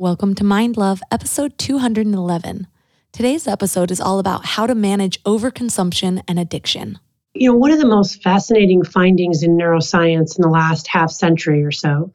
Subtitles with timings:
[0.00, 2.66] Welcome to Mind Love, episode 211.
[3.12, 6.98] Today's episode is all about how to manage overconsumption and addiction.
[7.34, 11.62] You know, one of the most fascinating findings in neuroscience in the last half century
[11.62, 12.14] or so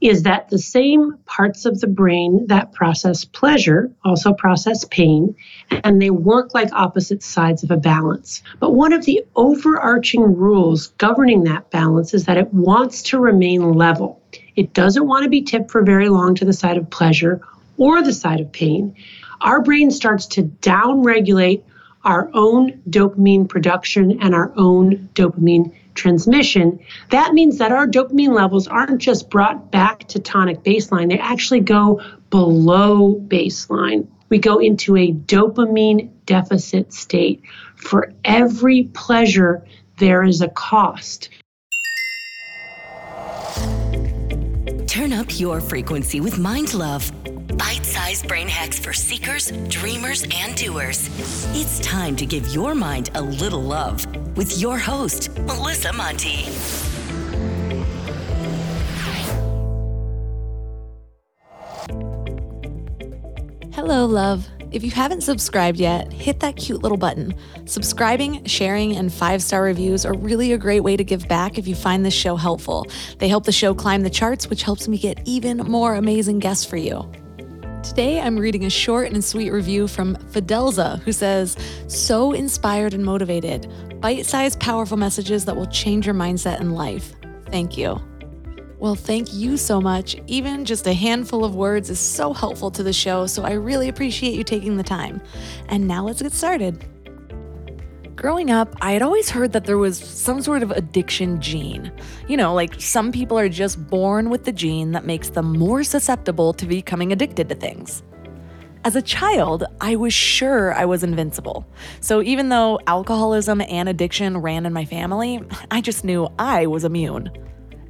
[0.00, 5.34] is that the same parts of the brain that process pleasure also process pain,
[5.70, 8.42] and they work like opposite sides of a balance.
[8.60, 13.72] But one of the overarching rules governing that balance is that it wants to remain
[13.72, 14.22] level.
[14.54, 17.40] It doesn't want to be tipped for very long to the side of pleasure
[17.76, 18.94] or the side of pain.
[19.40, 21.62] Our brain starts to downregulate
[22.04, 26.78] our own dopamine production and our own dopamine transmission.
[27.10, 31.60] That means that our dopamine levels aren't just brought back to tonic baseline, they actually
[31.60, 34.06] go below baseline.
[34.30, 37.42] We go into a dopamine deficit state.
[37.76, 39.64] For every pleasure,
[39.98, 41.30] there is a cost.
[44.86, 47.10] Turn up your frequency with Mind Love.
[47.56, 51.08] Bite sized brain hacks for seekers, dreamers, and doers.
[51.54, 54.06] It's time to give your mind a little love
[54.38, 56.44] with your host, Melissa Monte.
[63.74, 64.46] Hello, love.
[64.70, 67.34] If you haven't subscribed yet, hit that cute little button.
[67.64, 71.66] Subscribing, sharing, and five star reviews are really a great way to give back if
[71.66, 72.86] you find this show helpful.
[73.18, 76.64] They help the show climb the charts, which helps me get even more amazing guests
[76.64, 77.10] for you.
[77.82, 83.04] Today, I'm reading a short and sweet review from Fidelza, who says, So inspired and
[83.04, 83.70] motivated.
[84.00, 87.14] Bite sized, powerful messages that will change your mindset and life.
[87.46, 88.00] Thank you.
[88.80, 90.16] Well, thank you so much.
[90.26, 93.88] Even just a handful of words is so helpful to the show, so I really
[93.88, 95.20] appreciate you taking the time.
[95.68, 96.84] And now let's get started.
[98.18, 101.92] Growing up, I had always heard that there was some sort of addiction gene.
[102.26, 105.84] You know, like some people are just born with the gene that makes them more
[105.84, 108.02] susceptible to becoming addicted to things.
[108.84, 111.64] As a child, I was sure I was invincible.
[112.00, 115.40] So even though alcoholism and addiction ran in my family,
[115.70, 117.30] I just knew I was immune.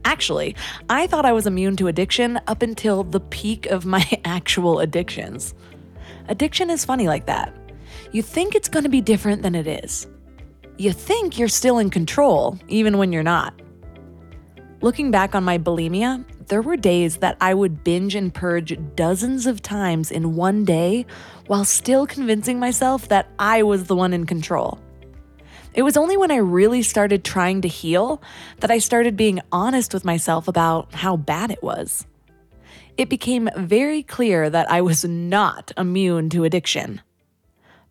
[0.05, 0.55] Actually,
[0.91, 5.55] I thought I was immune to addiction up until the peak of my actual addictions.
[6.29, 7.55] Addiction is funny like that.
[8.13, 10.07] You think it's going to be different than it is.
[10.79, 13.53] You think you're still in control, even when you're not.
[14.81, 19.47] Looking back on my bulimia, there were days that I would binge and purge dozens
[19.47, 21.05] of times in one day
[21.49, 24.79] while still convincing myself that I was the one in control.
[25.75, 28.23] It was only when I really started trying to heal
[28.61, 32.07] that I started being honest with myself about how bad it was.
[32.97, 37.01] It became very clear that I was not immune to addiction.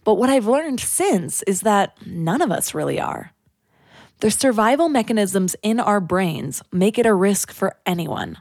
[0.07, 3.34] But what I've learned since is that none of us really are.
[4.22, 8.38] The survival mechanisms in our brains make it a risk for anyone.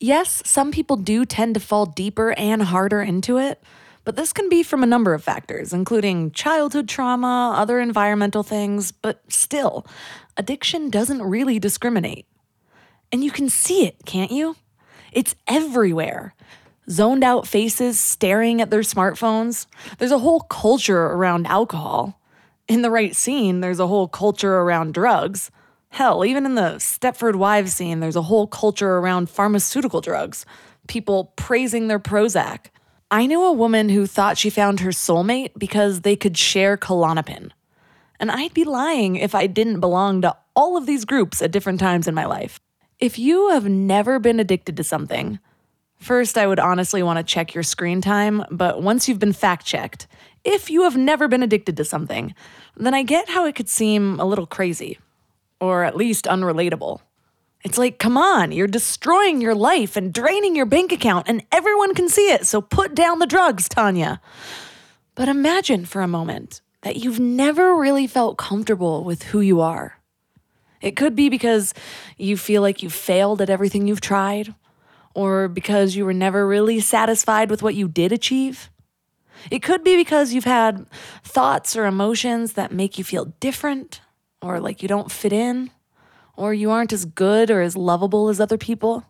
[0.00, 3.62] Yes, some people do tend to fall deeper and harder into it,
[4.02, 8.90] but this can be from a number of factors, including childhood trauma, other environmental things,
[8.90, 9.86] but still,
[10.36, 12.26] addiction doesn't really discriminate.
[13.12, 14.56] And you can see it, can't you?
[15.12, 16.34] It's everywhere.
[16.90, 19.66] Zoned out faces staring at their smartphones.
[19.98, 22.18] There's a whole culture around alcohol.
[22.66, 25.50] In the right scene, there's a whole culture around drugs.
[25.90, 30.46] Hell, even in the Stepford Wives scene, there's a whole culture around pharmaceutical drugs.
[30.86, 32.66] People praising their Prozac.
[33.10, 37.50] I knew a woman who thought she found her soulmate because they could share Klonopin.
[38.20, 41.80] And I'd be lying if I didn't belong to all of these groups at different
[41.80, 42.60] times in my life.
[42.98, 45.38] If you have never been addicted to something,
[45.98, 49.66] first I would honestly want to check your screen time, but once you've been fact
[49.66, 50.06] checked,
[50.44, 52.34] if you have never been addicted to something,
[52.76, 54.98] then I get how it could seem a little crazy,
[55.60, 57.00] or at least unrelatable.
[57.64, 61.94] It's like, come on, you're destroying your life and draining your bank account, and everyone
[61.94, 64.20] can see it, so put down the drugs, Tanya.
[65.16, 69.98] But imagine for a moment that you've never really felt comfortable with who you are.
[70.80, 71.74] It could be because
[72.16, 74.54] you feel like you've failed at everything you've tried,
[75.18, 78.70] or because you were never really satisfied with what you did achieve.
[79.50, 80.86] It could be because you've had
[81.24, 84.00] thoughts or emotions that make you feel different,
[84.40, 85.72] or like you don't fit in
[86.36, 89.04] or you aren't as good or as lovable as other people.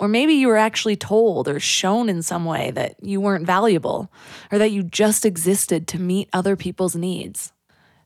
[0.00, 4.10] Or maybe you were actually told or shown in some way that you weren't valuable,
[4.50, 7.52] or that you just existed to meet other people's needs.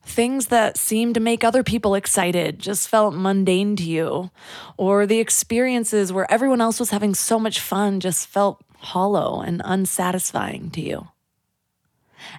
[0.08, 4.30] Things that seemed to make other people excited just felt mundane to you,
[4.78, 9.60] or the experiences where everyone else was having so much fun just felt hollow and
[9.64, 11.08] unsatisfying to you.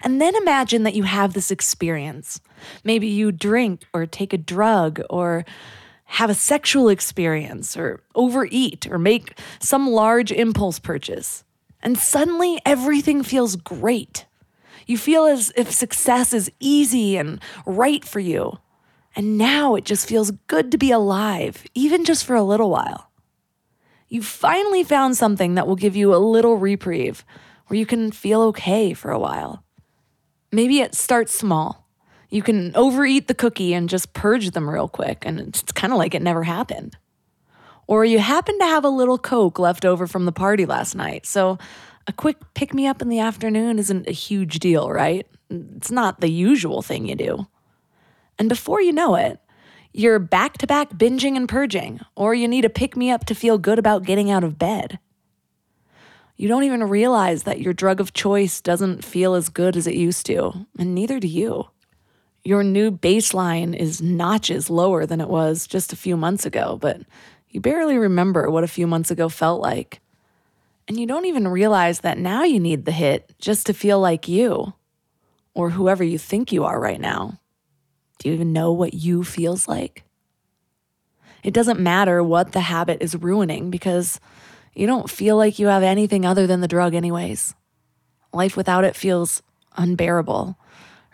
[0.02, 2.42] And then imagine that you have this experience.
[2.84, 5.46] Maybe you drink or take a drug or
[6.06, 11.44] have a sexual experience or overeat or make some large impulse purchase.
[11.84, 14.26] And suddenly everything feels great.
[14.90, 18.58] You feel as if success is easy and right for you.
[19.16, 23.12] And now it just feels good to be alive, even just for a little while.
[24.08, 27.24] You finally found something that will give you a little reprieve
[27.68, 29.64] where you can feel okay for a while.
[30.52, 31.88] Maybe it starts small.
[32.32, 36.00] You can overeat the cookie and just purge them real quick, and it's kind of
[36.00, 36.98] like it never happened.
[37.86, 41.28] Or you happen to have a little Coke left over from the party last night,
[41.28, 41.60] so
[42.10, 45.28] a quick pick me up in the afternoon isn't a huge deal, right?
[45.52, 47.48] It's not the usual thing you do.
[48.40, 49.40] And before you know it,
[49.94, 53.36] you're back to back binging and purging, or you need a pick me up to
[53.36, 54.98] feel good about getting out of bed.
[56.36, 59.94] You don't even realize that your drug of choice doesn't feel as good as it
[59.94, 61.70] used to, and neither do you.
[62.44, 67.02] Your new baseline is notches lower than it was just a few months ago, but
[67.50, 70.02] you barely remember what a few months ago felt like.
[70.90, 74.28] And you don't even realize that now you need the hit just to feel like
[74.28, 74.74] you,
[75.54, 77.40] or whoever you think you are right now.
[78.18, 80.04] Do you even know what you feels like?
[81.44, 84.20] It doesn't matter what the habit is ruining because
[84.74, 87.54] you don't feel like you have anything other than the drug, anyways.
[88.34, 89.44] Life without it feels
[89.78, 90.58] unbearable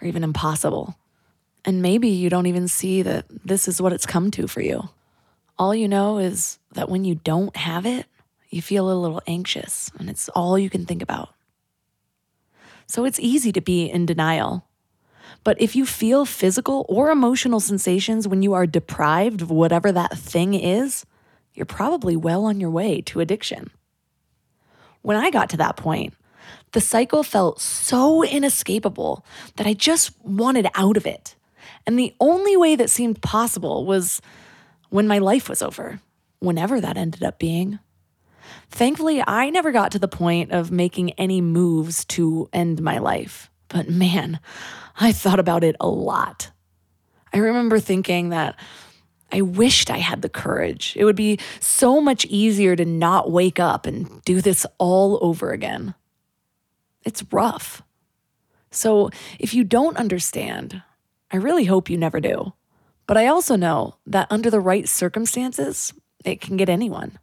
[0.02, 0.98] or even impossible.
[1.66, 4.88] And maybe you don't even see that this is what it's come to for you.
[5.60, 8.06] All you know is that when you don't have it,
[8.56, 11.36] you feel a little anxious, and it's all you can think about.
[12.88, 14.66] So it's easy to be in denial.
[15.44, 20.18] But if you feel physical or emotional sensations when you are deprived of whatever that
[20.18, 21.06] thing is,
[21.54, 23.72] you're probably well on your way to addiction.
[25.02, 26.14] When I got to that point,
[26.72, 29.26] the cycle felt so inescapable
[29.56, 31.36] that I just wanted out of it.
[31.86, 34.22] And the only way that seemed possible was
[34.90, 36.00] when my life was over,
[36.40, 37.80] whenever that ended up being.
[38.70, 43.50] Thankfully, I never got to the point of making any moves to end my life.
[43.68, 44.40] But man,
[45.00, 46.52] I thought about it a lot.
[47.34, 48.58] I remember thinking that
[49.32, 50.94] I wished I had the courage.
[50.96, 55.52] It would be so much easier to not wake up and do this all over
[55.52, 55.96] again.
[57.04, 57.82] It's rough.
[58.72, 59.10] So,
[59.40, 60.82] if you don't understand,
[61.32, 62.54] I really hope you never do.
[63.08, 65.94] But I also know that under the right circumstances,
[66.24, 67.20] it can get anyone.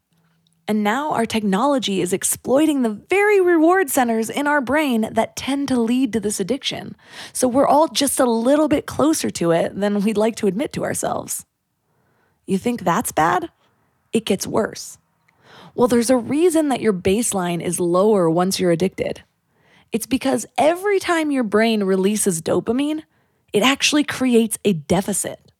[0.72, 5.68] And now our technology is exploiting the very reward centers in our brain that tend
[5.68, 6.96] to lead to this addiction.
[7.34, 10.72] So we're all just a little bit closer to it than we'd like to admit
[10.72, 11.44] to ourselves.
[12.46, 13.50] You think that's bad?
[14.14, 14.96] It gets worse.
[15.74, 19.22] Well, there's a reason that your baseline is lower once you're addicted.
[19.92, 23.02] It's because every time your brain releases dopamine,
[23.52, 25.51] it actually creates a deficit.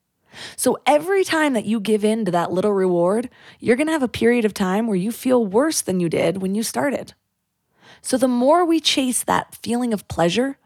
[0.57, 3.29] So every time that you give in to that little reward,
[3.61, 6.41] you're going to have a period of time where you feel worse than you did
[6.41, 7.15] when you started.
[8.01, 10.59] So the more we chase that feeling of pleasure,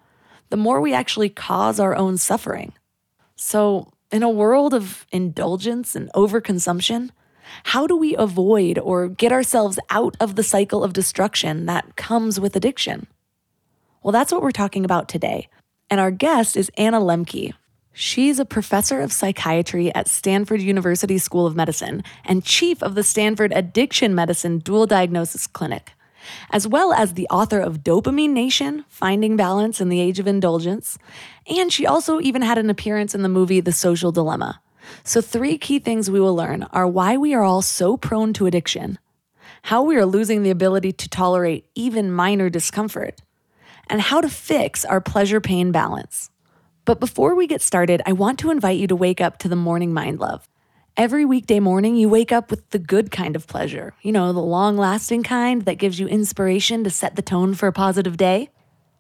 [0.48, 2.72] the more we actually cause our own suffering.
[3.34, 7.10] So in a world of indulgence and overconsumption,
[7.64, 12.40] how do we avoid or get ourselves out of the cycle of destruction that comes
[12.40, 13.06] with addiction?
[14.02, 15.48] Well, that's what we're talking about today.
[15.90, 17.52] And our guest is Anna Lembke.
[17.98, 23.02] She's a professor of psychiatry at Stanford University School of Medicine and chief of the
[23.02, 25.92] Stanford Addiction Medicine Dual Diagnosis Clinic
[26.50, 30.98] as well as the author of Dopamine Nation Finding Balance in the Age of Indulgence.
[31.46, 34.60] And she also even had an appearance in the movie The Social Dilemma.
[35.02, 38.46] So, three key things we will learn are why we are all so prone to
[38.46, 38.98] addiction,
[39.62, 43.22] how we are losing the ability to tolerate even minor discomfort,
[43.88, 46.30] and how to fix our pleasure pain balance.
[46.86, 49.56] But before we get started, I want to invite you to wake up to the
[49.56, 50.48] morning mind love.
[50.96, 54.38] Every weekday morning, you wake up with the good kind of pleasure, you know, the
[54.38, 58.50] long lasting kind that gives you inspiration to set the tone for a positive day.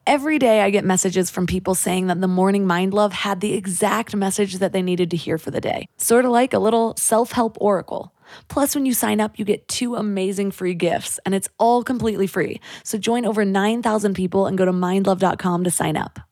[0.04, 3.54] Every day, I get messages from people saying that the morning mind love had the
[3.54, 6.96] exact message that they needed to hear for the day, sort of like a little
[6.96, 8.12] self help oracle.
[8.48, 12.26] Plus, when you sign up, you get two amazing free gifts, and it's all completely
[12.26, 12.60] free.
[12.82, 16.25] So join over 9,000 people and go to mindlove.com to sign up.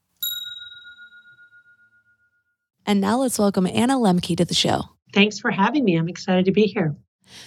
[2.87, 4.83] And now let's welcome Anna Lembke to the show.
[5.13, 5.97] Thanks for having me.
[5.97, 6.97] I'm excited to be here.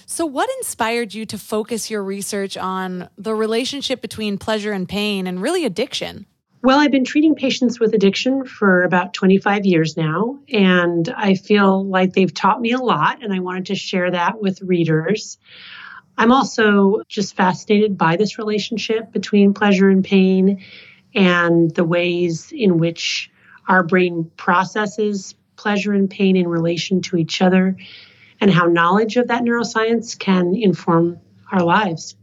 [0.06, 5.26] So, what inspired you to focus your research on the relationship between pleasure and pain
[5.26, 6.26] and really addiction?
[6.62, 11.86] Well, I've been treating patients with addiction for about 25 years now, and I feel
[11.86, 15.38] like they've taught me a lot, and I wanted to share that with readers.
[16.16, 20.64] I'm also just fascinated by this relationship between pleasure and pain
[21.14, 23.30] and the ways in which
[23.68, 27.76] our brain processes pleasure and pain in relation to each other,
[28.40, 31.20] and how knowledge of that neuroscience can inform
[31.52, 32.16] our lives.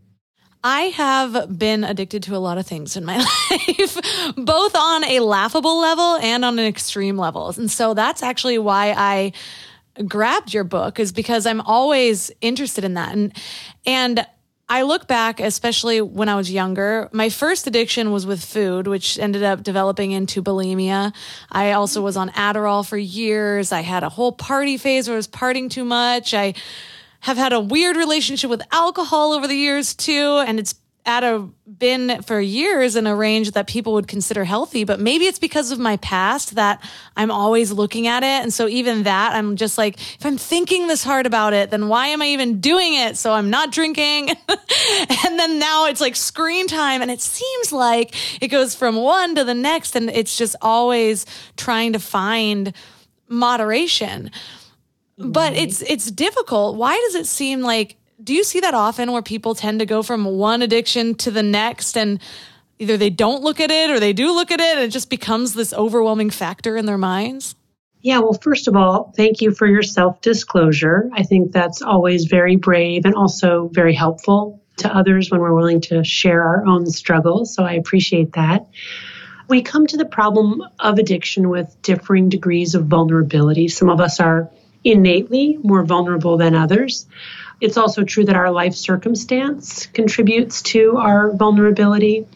[0.64, 3.18] I have been addicted to a lot of things in my
[3.52, 7.54] life, both on a laughable level and on an extreme level.
[7.56, 9.34] And so that's actually why I
[10.08, 13.14] grabbed your book is because I'm always interested in that.
[13.14, 13.38] And
[13.86, 14.26] and
[14.68, 19.20] I look back, especially when I was younger, my first addiction was with food, which
[19.20, 21.14] ended up developing into bulimia.
[21.52, 23.72] I also was on Adderall for years.
[23.72, 26.34] I had a whole party phase where I was partying too much.
[26.34, 26.56] I
[27.20, 30.44] have had a weird relationship with alcohol over the years too.
[30.48, 30.74] And it's
[31.06, 31.48] at a
[31.78, 35.72] been for years in a range that people would consider healthy, but maybe it's because
[35.72, 36.82] of my past that
[37.18, 38.44] I'm always looking at it.
[38.44, 41.88] And so even that, I'm just like, if I'm thinking this hard about it, then
[41.88, 43.18] why am I even doing it?
[43.18, 44.30] So I'm not drinking.
[44.30, 49.36] and then now it's like screen time and it seems like it goes from one
[49.36, 51.26] to the next and it's just always
[51.58, 52.74] trying to find
[53.28, 54.32] moderation.
[55.18, 56.76] But it's it's difficult.
[56.76, 60.02] Why does it seem like do you see that often where people tend to go
[60.02, 62.20] from one addiction to the next and
[62.80, 65.10] either they don't look at it or they do look at it and it just
[65.10, 67.56] becomes this overwhelming factor in their minds?
[68.02, 71.10] Yeah, well, first of all, thank you for your self disclosure.
[71.14, 75.82] I think that's always very brave and also very helpful to others when we're willing
[75.82, 77.54] to share our own struggles.
[77.56, 78.68] So I appreciate that.
[79.48, 83.68] We come to the problem of addiction with differing degrees of vulnerability.
[83.68, 84.50] Some of us are
[84.84, 87.08] innately more vulnerable than others.
[87.62, 92.28] It's also true that our life circumstance contributes to our vulnerability.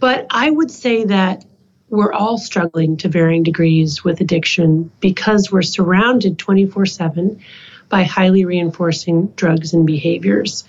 [0.00, 1.44] But I would say that
[1.88, 7.40] we're all struggling to varying degrees with addiction because we're surrounded 24 7
[7.88, 10.64] by highly reinforcing drugs and behaviors.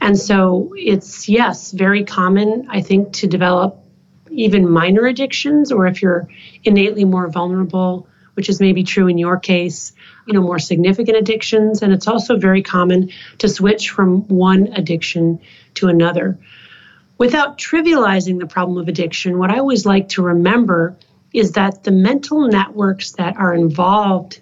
[0.00, 3.78] And so it's, yes, very common, I think, to develop
[4.30, 6.26] even minor addictions, or if you're
[6.64, 9.92] innately more vulnerable, which is maybe true in your case,
[10.26, 11.82] you know, more significant addictions.
[11.82, 15.40] And it's also very common to switch from one addiction
[15.74, 16.38] to another.
[17.16, 20.96] Without trivializing the problem of addiction, what I always like to remember
[21.32, 24.40] is that the mental networks that are involved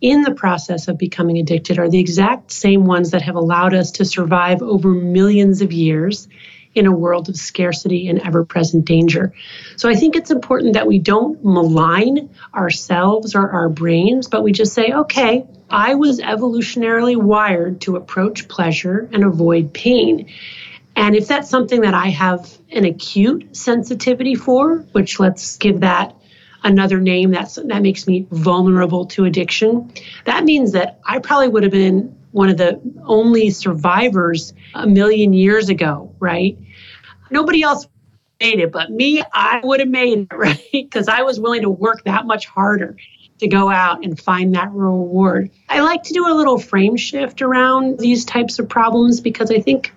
[0.00, 3.92] in the process of becoming addicted are the exact same ones that have allowed us
[3.92, 6.28] to survive over millions of years
[6.74, 9.32] in a world of scarcity and ever present danger.
[9.76, 14.52] So I think it's important that we don't malign ourselves or our brains, but we
[14.52, 20.30] just say, okay, I was evolutionarily wired to approach pleasure and avoid pain.
[20.96, 26.14] And if that's something that I have an acute sensitivity for, which let's give that
[26.62, 29.92] another name that's that makes me vulnerable to addiction,
[30.24, 35.32] that means that I probably would have been one of the only survivors a million
[35.32, 36.58] years ago, right?
[37.30, 37.86] Nobody else
[38.40, 40.60] made it, but me, I would have made it, right?
[40.72, 42.96] Because I was willing to work that much harder
[43.38, 45.52] to go out and find that reward.
[45.68, 49.60] I like to do a little frame shift around these types of problems because I
[49.60, 49.92] think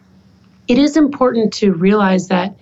[0.67, 2.56] it is important to realize that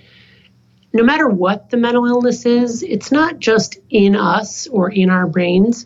[0.93, 5.27] no matter what the mental illness is, it's not just in us or in our
[5.27, 5.85] brains,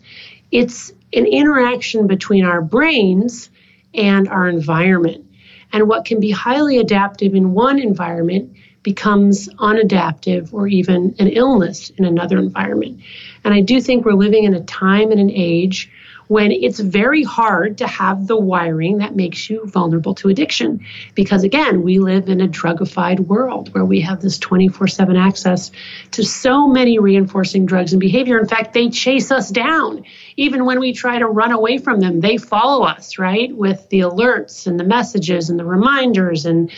[0.52, 3.50] it's an interaction between our brains
[3.94, 5.26] and our environment.
[5.72, 11.90] And what can be highly adaptive in one environment becomes unadaptive or even an illness
[11.90, 13.00] in another environment.
[13.44, 15.90] And I do think we're living in a time and an age
[16.30, 20.78] when it's very hard to have the wiring that makes you vulnerable to addiction.
[21.16, 25.72] Because again, we live in a drugified world where we have this 24 7 access
[26.12, 28.38] to so many reinforcing drugs and behavior.
[28.38, 30.04] In fact, they chase us down.
[30.36, 33.52] Even when we try to run away from them, they follow us, right?
[33.52, 36.70] With the alerts and the messages and the reminders and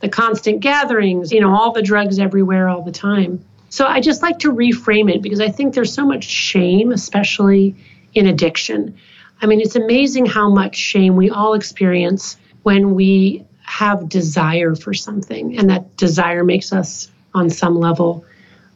[0.00, 3.42] the constant gatherings, you know, all the drugs everywhere all the time.
[3.70, 7.74] So I just like to reframe it because I think there's so much shame, especially
[8.14, 8.96] in addiction.
[9.40, 14.94] I mean, it's amazing how much shame we all experience when we have desire for
[14.94, 18.24] something, and that desire makes us, on some level,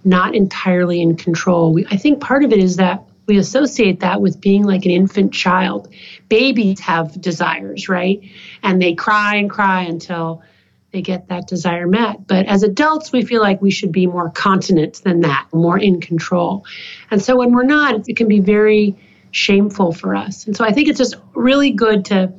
[0.05, 1.73] not entirely in control.
[1.73, 4.91] We, I think part of it is that we associate that with being like an
[4.91, 5.93] infant child.
[6.29, 8.21] Babies have desires, right?
[8.63, 10.43] And they cry and cry until
[10.91, 12.27] they get that desire met.
[12.27, 16.01] But as adults, we feel like we should be more continent than that, more in
[16.01, 16.67] control.
[17.11, 18.97] And so when we're not, it can be very
[19.33, 20.47] shameful for us.
[20.47, 22.33] And so I think it's just really good to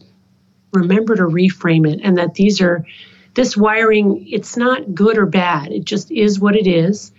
[0.72, 2.86] remember to reframe it and that these are
[3.34, 5.72] this wiring, it's not good or bad.
[5.72, 7.12] It just is what it is.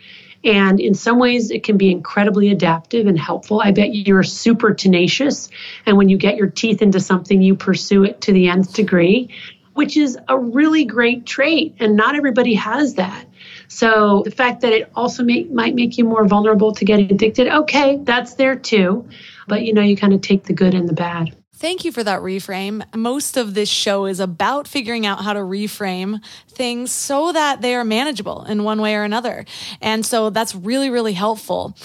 [0.44, 3.60] And in some ways, it can be incredibly adaptive and helpful.
[3.60, 5.48] I bet you're super tenacious.
[5.86, 9.30] And when you get your teeth into something, you pursue it to the nth degree,
[9.72, 11.74] which is a really great trait.
[11.80, 13.26] And not everybody has that.
[13.68, 17.48] So the fact that it also may, might make you more vulnerable to getting addicted,
[17.48, 19.08] okay, that's there too.
[19.46, 21.34] But you know, you kind of take the good and the bad.
[21.56, 22.82] Thank you for that reframe.
[22.96, 27.76] Most of this show is about figuring out how to reframe things so that they
[27.76, 29.44] are manageable in one way or another.
[29.80, 31.76] And so that's really, really helpful.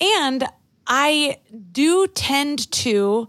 [0.00, 0.46] And
[0.86, 1.40] I
[1.72, 3.28] do tend to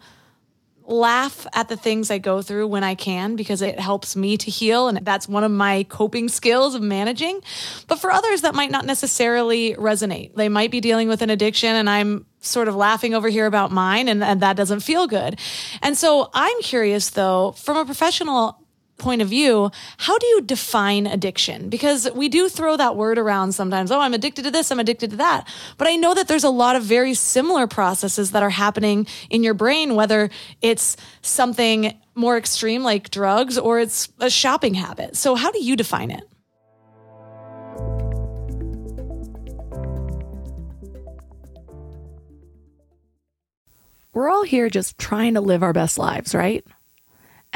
[0.88, 4.50] laugh at the things I go through when I can because it helps me to
[4.50, 4.88] heal.
[4.88, 7.42] And that's one of my coping skills of managing.
[7.88, 10.34] But for others, that might not necessarily resonate.
[10.36, 13.72] They might be dealing with an addiction and I'm sort of laughing over here about
[13.72, 15.38] mine and, and that doesn't feel good.
[15.82, 18.64] And so I'm curious though, from a professional
[18.98, 21.70] point of view, how do you define addiction?
[21.70, 23.92] Because we do throw that word around sometimes.
[23.92, 25.48] Oh, I'm addicted to this, I'm addicted to that.
[25.78, 29.44] But I know that there's a lot of very similar processes that are happening in
[29.44, 30.30] your brain, whether
[30.62, 35.16] it's something more extreme like drugs or it's a shopping habit.
[35.16, 36.24] So, how do you define it?
[44.14, 46.66] We're all here just trying to live our best lives, right?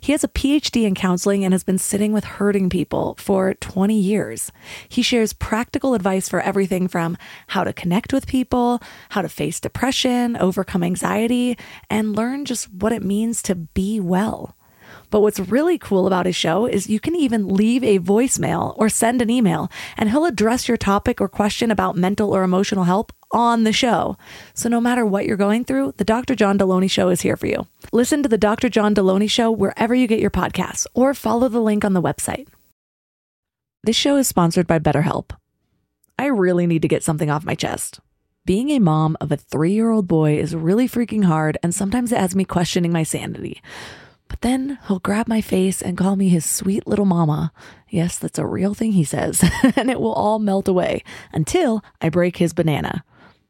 [0.00, 3.98] He has a PhD in counseling and has been sitting with hurting people for 20
[3.98, 4.52] years.
[4.88, 7.16] He shares practical advice for everything from
[7.48, 8.80] how to connect with people,
[9.10, 11.56] how to face depression, overcome anxiety,
[11.88, 14.56] and learn just what it means to be well.
[15.10, 18.88] But what's really cool about his show is you can even leave a voicemail or
[18.88, 23.12] send an email, and he'll address your topic or question about mental or emotional help
[23.32, 24.16] on the show.
[24.54, 26.34] So no matter what you're going through, the Dr.
[26.34, 27.66] John Delony Show is here for you.
[27.92, 28.68] Listen to the Dr.
[28.68, 32.48] John Delony Show wherever you get your podcasts or follow the link on the website.
[33.82, 35.30] This show is sponsored by BetterHelp.
[36.18, 38.00] I really need to get something off my chest.
[38.44, 42.12] Being a mom of a three year old boy is really freaking hard, and sometimes
[42.12, 43.62] it has me questioning my sanity.
[44.28, 47.52] But then he'll grab my face and call me his sweet little mama.
[47.88, 49.42] Yes, that's a real thing he says,
[49.76, 51.02] and it will all melt away
[51.32, 53.04] until I break his banana.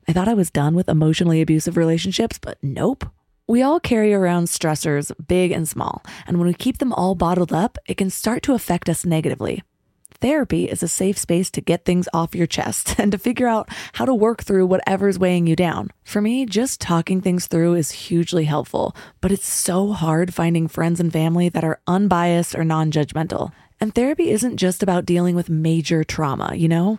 [0.09, 3.05] I thought I was done with emotionally abusive relationships, but nope.
[3.47, 7.53] We all carry around stressors, big and small, and when we keep them all bottled
[7.53, 9.63] up, it can start to affect us negatively.
[10.21, 13.69] Therapy is a safe space to get things off your chest and to figure out
[13.95, 15.91] how to work through whatever's weighing you down.
[16.05, 21.01] For me, just talking things through is hugely helpful, but it's so hard finding friends
[21.01, 23.53] and family that are unbiased or non judgmental.
[23.81, 26.99] And therapy isn't just about dealing with major trauma, you know?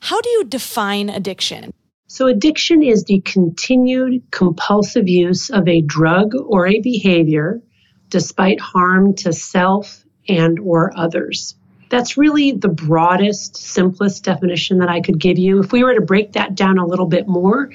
[0.00, 1.72] How do you define addiction?
[2.06, 7.60] So, addiction is the continued compulsive use of a drug or a behavior
[8.08, 11.54] despite harm to self and or others.
[11.90, 15.60] That's really the broadest, simplest definition that I could give you.
[15.60, 17.70] If we were to break that down a little bit more,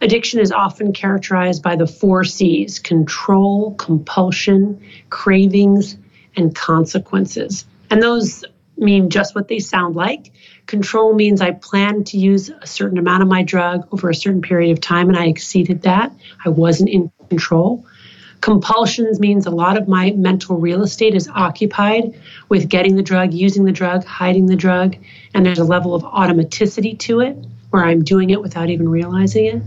[0.00, 5.96] addiction is often characterized by the four C's control, compulsion, cravings,
[6.36, 7.64] and consequences.
[7.90, 8.44] And those
[8.76, 10.32] mean just what they sound like.
[10.66, 14.40] Control means I planned to use a certain amount of my drug over a certain
[14.40, 16.12] period of time and I exceeded that.
[16.44, 17.86] I wasn't in control.
[18.40, 23.32] Compulsions means a lot of my mental real estate is occupied with getting the drug,
[23.32, 24.96] using the drug, hiding the drug,
[25.32, 27.36] and there's a level of automaticity to it
[27.70, 29.62] where I'm doing it without even realizing it.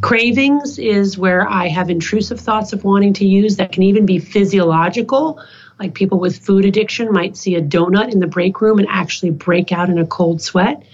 [0.00, 4.18] Cravings is where I have intrusive thoughts of wanting to use that can even be
[4.18, 5.38] physiological
[5.80, 9.30] like people with food addiction might see a donut in the break room and actually
[9.30, 10.84] break out in a cold sweat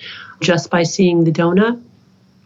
[0.41, 1.83] just by seeing the donut.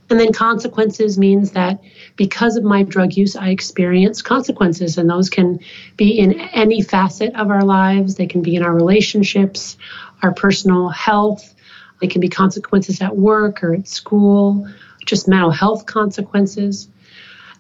[0.09, 1.83] And then consequences means that
[2.17, 5.61] because of my drug use, I experience consequences, and those can
[5.97, 8.17] be in any facet of our lives.
[8.17, 9.77] They can be in our relationships,
[10.23, 11.55] our personal health.
[12.01, 14.67] They can be consequences at work or at school,
[15.05, 16.89] just mental health consequences.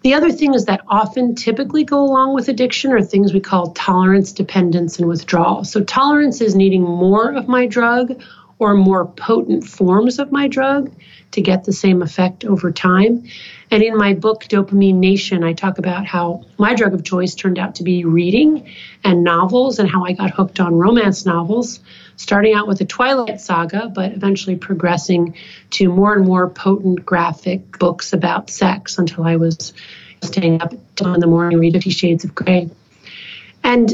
[0.02, 3.72] The other thing is that often typically go along with addiction are things we call
[3.72, 5.64] tolerance, dependence, and withdrawal.
[5.64, 8.22] So, tolerance is needing more of my drug
[8.58, 10.90] or more potent forms of my drug
[11.32, 13.24] to get the same effect over time.
[13.70, 17.58] And in my book, Dopamine Nation, I talk about how my drug of choice turned
[17.58, 21.80] out to be reading and novels and how I got hooked on romance novels,
[22.20, 25.34] starting out with the Twilight Saga, but eventually progressing
[25.70, 29.72] to more and more potent graphic books about sex until I was
[30.22, 32.68] staying up till in the morning, read Fifty Shades of Grey.
[33.64, 33.90] And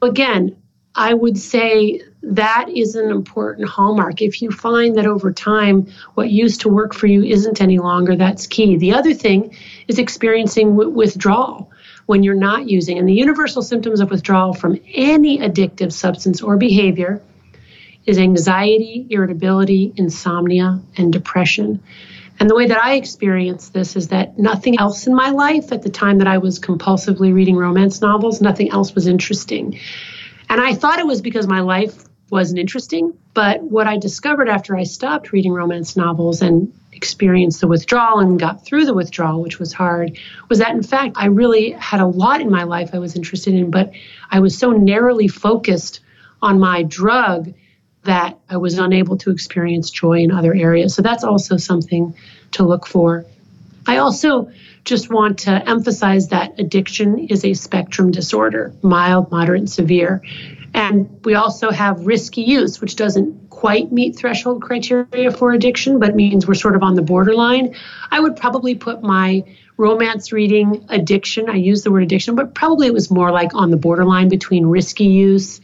[0.00, 0.56] again,
[0.94, 4.22] I would say that is an important hallmark.
[4.22, 8.16] If you find that over time what used to work for you isn't any longer,
[8.16, 8.78] that's key.
[8.78, 9.54] The other thing
[9.86, 11.70] is experiencing w- withdrawal
[12.06, 12.98] when you're not using.
[12.98, 17.20] And the universal symptoms of withdrawal from any addictive substance or behavior
[18.06, 21.82] is anxiety, irritability, insomnia, and depression.
[22.38, 25.82] And the way that I experienced this is that nothing else in my life at
[25.82, 29.78] the time that I was compulsively reading romance novels, nothing else was interesting.
[30.48, 33.16] And I thought it was because my life wasn't interesting.
[33.34, 38.38] But what I discovered after I stopped reading romance novels and experienced the withdrawal and
[38.38, 42.06] got through the withdrawal, which was hard, was that in fact I really had a
[42.06, 43.92] lot in my life I was interested in, but
[44.30, 46.00] I was so narrowly focused
[46.42, 47.52] on my drug
[48.06, 50.94] that I was unable to experience joy in other areas.
[50.94, 52.14] So that's also something
[52.52, 53.26] to look for.
[53.86, 54.50] I also
[54.84, 60.22] just want to emphasize that addiction is a spectrum disorder mild, moderate, severe.
[60.74, 66.14] And we also have risky use, which doesn't quite meet threshold criteria for addiction, but
[66.14, 67.74] means we're sort of on the borderline.
[68.10, 69.44] I would probably put my
[69.78, 73.70] romance reading addiction, I use the word addiction, but probably it was more like on
[73.70, 75.60] the borderline between risky use,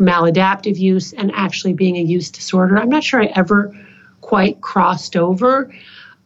[0.00, 2.78] maladaptive use, and actually being a use disorder.
[2.78, 3.76] I'm not sure I ever
[4.20, 5.72] quite crossed over.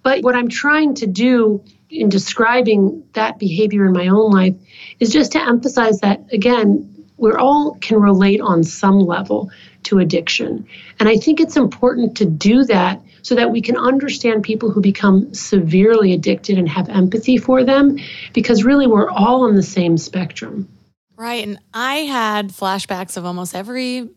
[0.03, 4.55] But what I'm trying to do in describing that behavior in my own life
[5.01, 9.51] is just to emphasize that, again, we all can relate on some level
[9.85, 10.67] to addiction.
[10.99, 14.81] And I think it's important to do that so that we can understand people who
[14.81, 17.99] become severely addicted and have empathy for them,
[18.35, 20.69] because really we're all on the same spectrum.
[21.17, 21.47] Right.
[21.47, 24.11] And I had flashbacks of almost every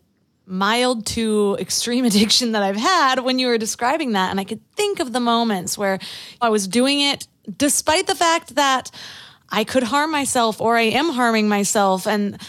[0.45, 4.31] mild to extreme addiction that I've had when you were describing that.
[4.31, 5.99] And I could think of the moments where
[6.41, 8.91] I was doing it despite the fact that
[9.49, 12.07] I could harm myself or I am harming myself.
[12.07, 12.41] And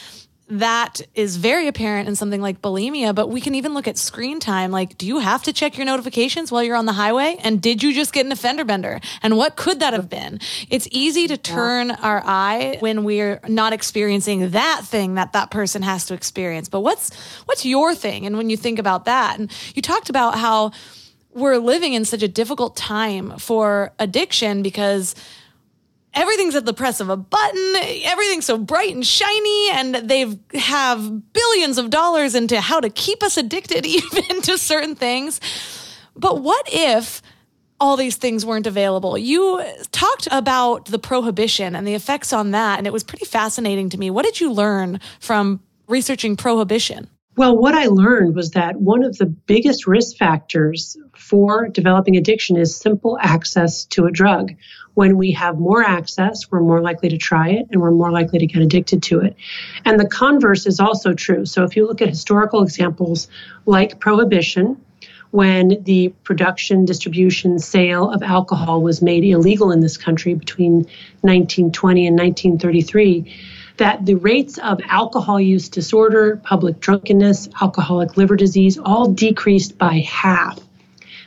[0.50, 4.40] that is very apparent in something like bulimia, but we can even look at screen
[4.40, 4.70] time.
[4.70, 7.36] Like, do you have to check your notifications while you're on the highway?
[7.40, 9.00] And did you just get in a fender bender?
[9.22, 10.40] And what could that have been?
[10.70, 15.82] It's easy to turn our eye when we're not experiencing that thing that that person
[15.82, 16.68] has to experience.
[16.68, 18.24] But what's, what's your thing?
[18.24, 20.72] And when you think about that, and you talked about how
[21.34, 25.14] we're living in such a difficult time for addiction because
[26.18, 27.74] everything's at the press of a button.
[28.04, 33.22] Everything's so bright and shiny, and they have billions of dollars into how to keep
[33.22, 35.40] us addicted, even to certain things.
[36.16, 37.22] But what if
[37.80, 39.16] all these things weren't available?
[39.16, 43.88] You talked about the prohibition and the effects on that, and it was pretty fascinating
[43.90, 44.10] to me.
[44.10, 47.08] What did you learn from researching prohibition?
[47.38, 52.56] Well, what I learned was that one of the biggest risk factors for developing addiction
[52.56, 54.54] is simple access to a drug.
[54.98, 58.40] When we have more access, we're more likely to try it and we're more likely
[58.40, 59.36] to get addicted to it.
[59.84, 61.46] And the converse is also true.
[61.46, 63.28] So if you look at historical examples
[63.64, 64.76] like prohibition,
[65.30, 70.78] when the production, distribution, sale of alcohol was made illegal in this country between
[71.20, 73.32] 1920 and 1933,
[73.76, 79.98] that the rates of alcohol use disorder, public drunkenness, alcoholic liver disease all decreased by
[80.00, 80.58] half.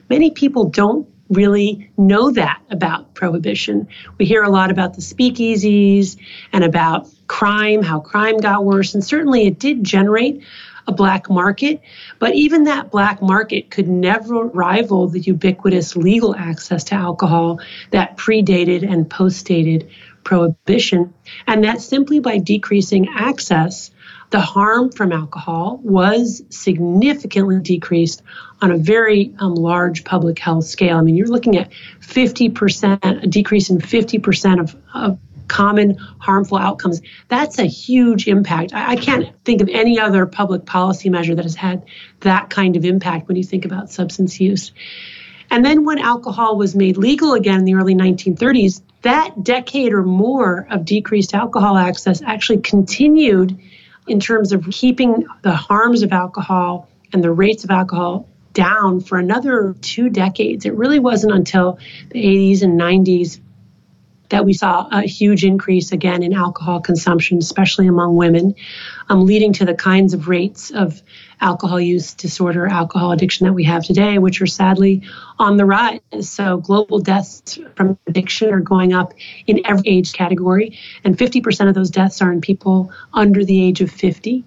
[0.10, 3.88] Many people don't really know that about prohibition.
[4.17, 6.17] We hear a lot about the speakeasies
[6.54, 10.44] and about crime, how crime got worse, and certainly it did generate
[10.88, 11.82] a black market,
[12.20, 17.60] but even that black market could never rival the ubiquitous legal access to alcohol
[17.91, 19.89] that predated and postdated
[20.24, 21.13] prohibition.
[21.48, 23.91] And that simply by decreasing access,
[24.32, 28.24] the harm from alcohol was significantly decreased
[28.62, 30.98] on a very um, large public health scale.
[30.98, 37.02] I mean, you're looking at 50%, a decrease in 50% of, of common harmful outcomes.
[37.28, 38.74] That's a huge impact.
[38.74, 41.84] I, I, can't think of any other public policy measure that has had
[42.22, 44.72] that kind of impact when you think about substance use.
[45.50, 50.04] And then when alcohol was made legal again in the early 1930s, that decade or
[50.04, 53.60] more of decreased alcohol access actually continued
[54.08, 59.18] in terms of keeping the harms of alcohol and the rates of alcohol down for
[59.18, 60.66] another two decades.
[60.66, 63.40] It really wasn't until the 80s and 90s
[64.32, 68.56] that we saw a huge increase again in alcohol consumption, especially among women,
[69.10, 71.02] um, leading to the kinds of rates of
[71.39, 75.04] alcohol use disorder, alcohol addiction that we have today, which are sadly
[75.39, 76.00] on the rise.
[76.22, 79.13] So, global deaths from addiction are going up
[79.48, 83.82] in every age category, and 50% of those deaths are in people under the age
[83.82, 84.44] of 50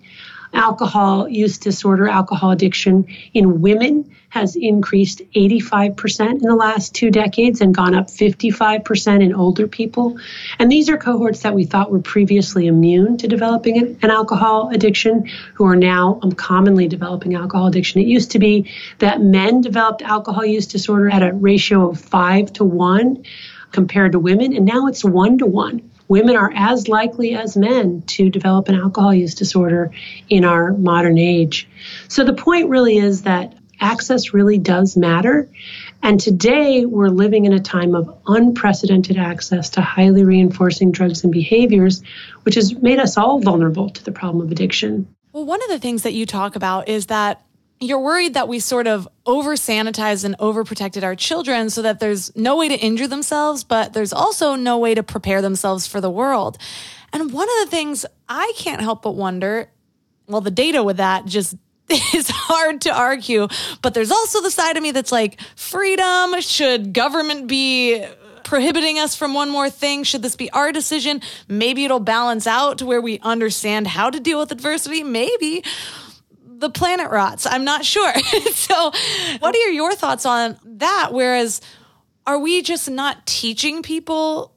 [0.55, 7.61] alcohol use disorder, alcohol addiction in women has increased 85% in the last two decades
[7.61, 10.19] and gone up 55% in older people.
[10.59, 15.31] And these are cohorts that we thought were previously immune to developing an alcohol addiction
[15.55, 18.01] who are now um, commonly developing alcohol addiction.
[18.01, 22.53] It used to be that men developed alcohol use disorder at a ratio of five
[22.55, 23.25] to one
[23.71, 28.03] compared to women, and now it's one to one women are as likely as men
[28.03, 29.91] to develop an alcohol use disorder
[30.29, 31.69] in our modern age.
[32.09, 35.49] So the point really is that access really does matter.
[36.03, 41.33] And today we're living in a time of unprecedented access to highly reinforcing drugs and
[41.33, 42.03] behaviors,
[42.43, 45.09] which has made us all vulnerable to the problem of addiction.
[45.33, 47.43] Well, one of the things that you talk about is that
[47.87, 52.35] you're worried that we sort of over sanitized and overprotected our children so that there's
[52.37, 56.11] no way to injure themselves, but there's also no way to prepare themselves for the
[56.11, 56.59] world.
[57.13, 59.71] And one of the things I can't help but wonder
[60.27, 61.55] well, the data with that just
[61.89, 63.49] is hard to argue,
[63.83, 68.05] but there's also the side of me that's like, freedom, should government be
[68.45, 70.03] prohibiting us from one more thing?
[70.05, 71.21] Should this be our decision?
[71.49, 75.03] Maybe it'll balance out to where we understand how to deal with adversity.
[75.03, 75.65] Maybe
[76.65, 77.47] the planet rots.
[77.47, 78.15] I'm not sure.
[78.53, 78.91] so,
[79.39, 81.11] what are your thoughts on that?
[81.13, 81.61] Whereas,
[82.27, 84.55] are we just not teaching people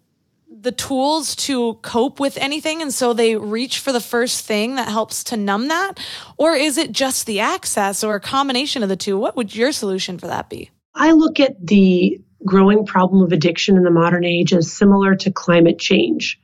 [0.50, 4.88] the tools to cope with anything and so they reach for the first thing that
[4.88, 6.00] helps to numb that
[6.38, 9.74] or is it just the access or a combination of the two what would your
[9.74, 14.24] solution for that be i look at the growing problem of addiction in the modern
[14.24, 16.40] age as similar to climate change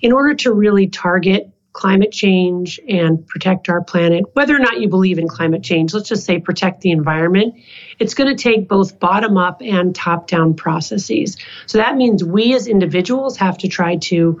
[0.00, 4.88] in order to really target climate change and protect our planet, whether or not you
[4.88, 7.54] believe in climate change, let's just say protect the environment,
[7.98, 11.36] it's going to take both bottom up and top down processes.
[11.66, 14.40] So that means we as individuals have to try to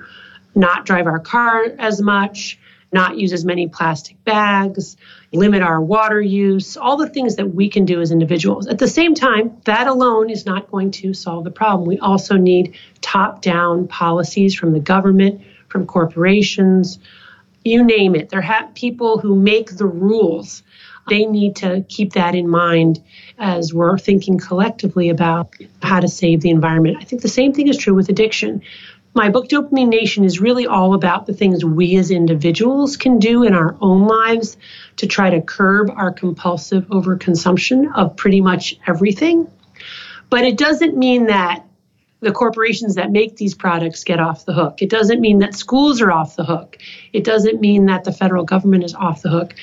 [0.54, 2.60] not drive our car as much,
[2.92, 4.96] not use as many plastic bags,
[5.32, 8.68] limit our water use, all the things that we can do as individuals.
[8.68, 11.88] At the same time, that alone is not going to solve the problem.
[11.88, 17.00] We also need top down policies from the government, from corporations,
[17.64, 18.28] you name it.
[18.28, 20.62] There have people who make the rules.
[21.08, 23.02] They need to keep that in mind
[23.38, 26.98] as we're thinking collectively about how to save the environment.
[27.00, 28.62] I think the same thing is true with addiction.
[29.16, 33.44] My book, Dopamine Nation, is really all about the things we as individuals can do
[33.44, 34.56] in our own lives
[34.96, 39.46] to try to curb our compulsive overconsumption of pretty much everything.
[40.30, 41.64] But it doesn't mean that
[42.24, 44.82] the corporations that make these products get off the hook.
[44.82, 46.78] It doesn't mean that schools are off the hook.
[47.12, 49.54] It doesn't mean that the federal government is off the hook.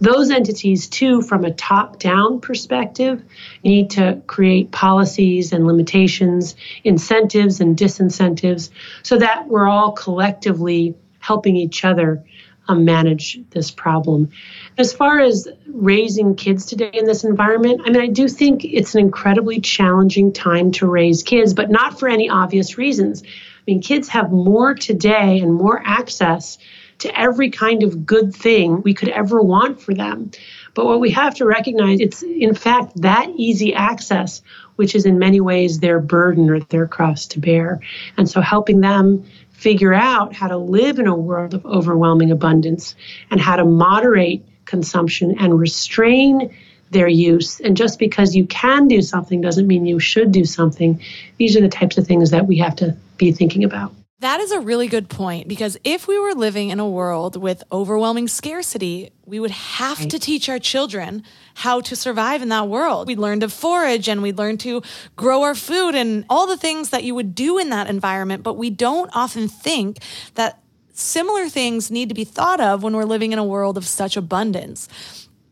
[0.00, 3.22] Those entities, too, from a top down perspective,
[3.64, 6.54] need to create policies and limitations,
[6.84, 8.70] incentives and disincentives,
[9.02, 12.24] so that we're all collectively helping each other
[12.68, 14.30] um, manage this problem.
[14.78, 18.94] As far as raising kids today in this environment, I mean, I do think it's
[18.94, 23.22] an incredibly challenging time to raise kids, but not for any obvious reasons.
[23.22, 23.26] I
[23.66, 26.58] mean, kids have more today and more access
[26.98, 30.30] to every kind of good thing we could ever want for them.
[30.74, 34.42] But what we have to recognize, it's in fact that easy access,
[34.76, 37.80] which is in many ways their burden or their cross to bear.
[38.16, 42.94] And so helping them figure out how to live in a world of overwhelming abundance
[43.30, 46.54] and how to moderate consumption and restrain
[46.90, 47.60] their use.
[47.60, 51.00] And just because you can do something doesn't mean you should do something.
[51.36, 53.92] These are the types of things that we have to be thinking about.
[54.20, 57.62] That is a really good point because if we were living in a world with
[57.72, 60.10] overwhelming scarcity, we would have right.
[60.10, 63.08] to teach our children how to survive in that world.
[63.08, 64.82] We'd learn to forage and we'd learn to
[65.16, 68.42] grow our food and all the things that you would do in that environment.
[68.42, 70.00] But we don't often think
[70.34, 70.59] that
[71.00, 74.16] similar things need to be thought of when we're living in a world of such
[74.16, 74.88] abundance.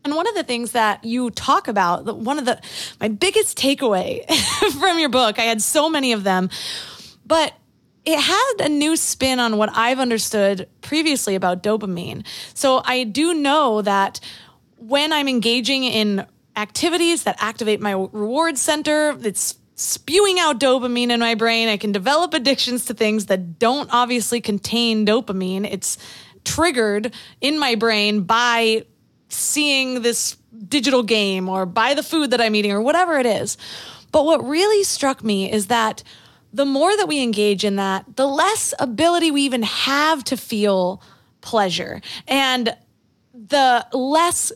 [0.03, 2.61] And one of the things that you talk about, one of the,
[2.99, 4.25] my biggest takeaway
[4.79, 6.49] from your book, I had so many of them,
[7.25, 7.53] but
[8.05, 12.25] it had a new spin on what I've understood previously about dopamine.
[12.53, 14.19] So I do know that
[14.77, 21.21] when I'm engaging in activities that activate my reward center, it's spewing out dopamine in
[21.21, 21.69] my brain.
[21.69, 25.65] I can develop addictions to things that don't obviously contain dopamine.
[25.71, 25.97] It's
[26.43, 28.85] triggered in my brain by
[29.29, 30.35] seeing this
[30.67, 33.57] digital game or by the food that I'm eating or whatever it is.
[34.11, 36.03] But what really struck me is that
[36.51, 41.01] the more that we engage in that, the less ability we even have to feel
[41.39, 42.75] pleasure and
[43.33, 44.51] the less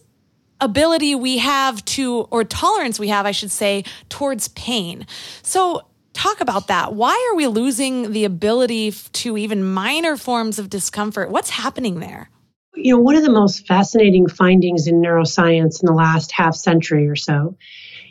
[0.64, 5.06] ability we have to, or tolerance we have, I should say, towards pain.
[5.42, 6.94] So, talk about that.
[6.94, 11.30] Why are we losing the ability to even minor forms of discomfort?
[11.30, 12.30] What's happening there?
[12.76, 17.08] You know, one of the most fascinating findings in neuroscience in the last half century
[17.08, 17.56] or so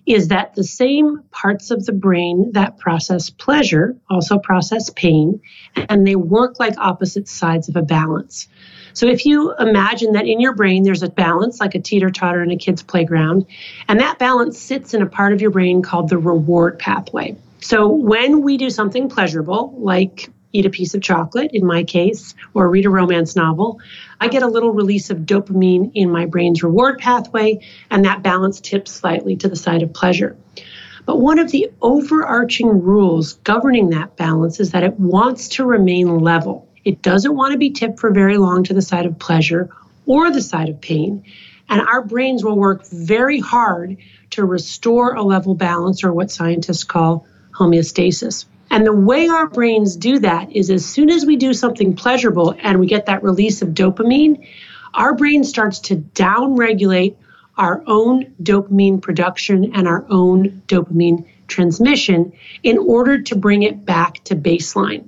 [0.04, 5.40] is that the same parts of the brain that process pleasure also process pain,
[5.76, 8.48] and they work like opposite sides of a balance.
[8.94, 12.42] So if you imagine that in your brain there's a balance, like a teeter totter
[12.42, 13.46] in a kid's playground,
[13.88, 17.36] and that balance sits in a part of your brain called the reward pathway.
[17.60, 22.34] So when we do something pleasurable, like eat a piece of chocolate, in my case,
[22.54, 23.80] or read a romance novel,
[24.20, 27.60] I get a little release of dopamine in my brain's reward pathway,
[27.90, 30.36] and that balance tips slightly to the side of pleasure.
[31.04, 36.18] But one of the overarching rules governing that balance is that it wants to remain
[36.18, 36.68] level.
[36.84, 39.70] It doesn't want to be tipped for very long to the side of pleasure
[40.06, 41.24] or the side of pain.
[41.68, 43.96] And our brains will work very hard
[44.30, 48.44] to restore a level balance or what scientists call homeostasis.
[48.72, 52.54] And the way our brains do that is as soon as we do something pleasurable
[52.58, 54.48] and we get that release of dopamine,
[54.94, 57.16] our brain starts to downregulate
[57.58, 62.32] our own dopamine production and our own dopamine transmission
[62.62, 65.06] in order to bring it back to baseline.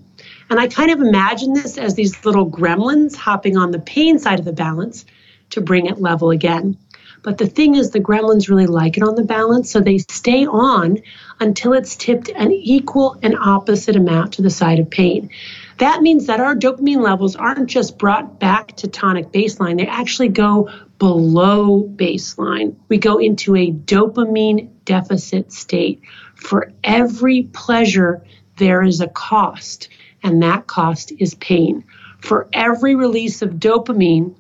[0.51, 4.39] And I kind of imagine this as these little gremlins hopping on the pain side
[4.39, 5.07] of the balance
[5.51, 6.77] to bring it level again.
[7.25, 10.47] But the thing is, the gremlins really like it on the balance, so they stay
[10.47, 10.99] on
[11.41, 15.31] until it's tipped an equal and opposite amount to the side of pain.
[15.79, 20.29] That means that our dopamine levels aren't just brought back to tonic baseline, they actually
[20.29, 22.77] go below baseline.
[22.89, 26.03] We go into a dopamine deficit state.
[26.35, 28.23] For every pleasure,
[28.59, 29.89] there is a cost,
[30.23, 31.85] and that cost is pain.
[32.21, 34.37] For every release of dopamine,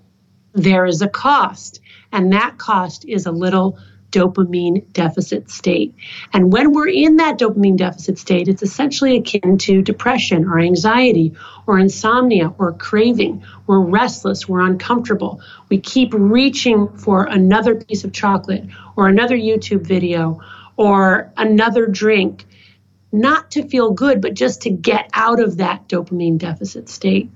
[0.53, 1.81] there is a cost,
[2.15, 3.79] and that cost is a little
[4.13, 5.93] dopamine deficit state.
[6.33, 11.35] And when we're in that dopamine deficit state, it's essentially akin to depression or anxiety
[11.67, 13.45] or insomnia or craving.
[13.67, 15.41] We're restless, we're uncomfortable.
[15.69, 20.41] We keep reaching for another piece of chocolate or another YouTube video
[20.77, 22.45] or another drink,
[23.11, 27.31] not to feel good, but just to get out of that dopamine deficit state.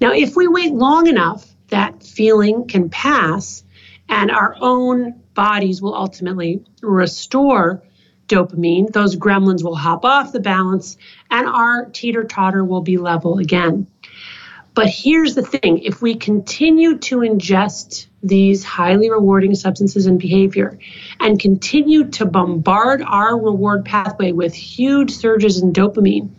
[0.00, 3.63] Now, if we wait long enough, that feeling can pass
[4.08, 7.82] and our own bodies will ultimately restore
[8.28, 8.92] dopamine.
[8.92, 10.96] Those gremlins will hop off the balance
[11.30, 13.86] and our teeter totter will be level again.
[14.74, 20.78] But here's the thing if we continue to ingest these highly rewarding substances and behavior
[21.20, 26.30] and continue to bombard our reward pathway with huge surges in dopamine,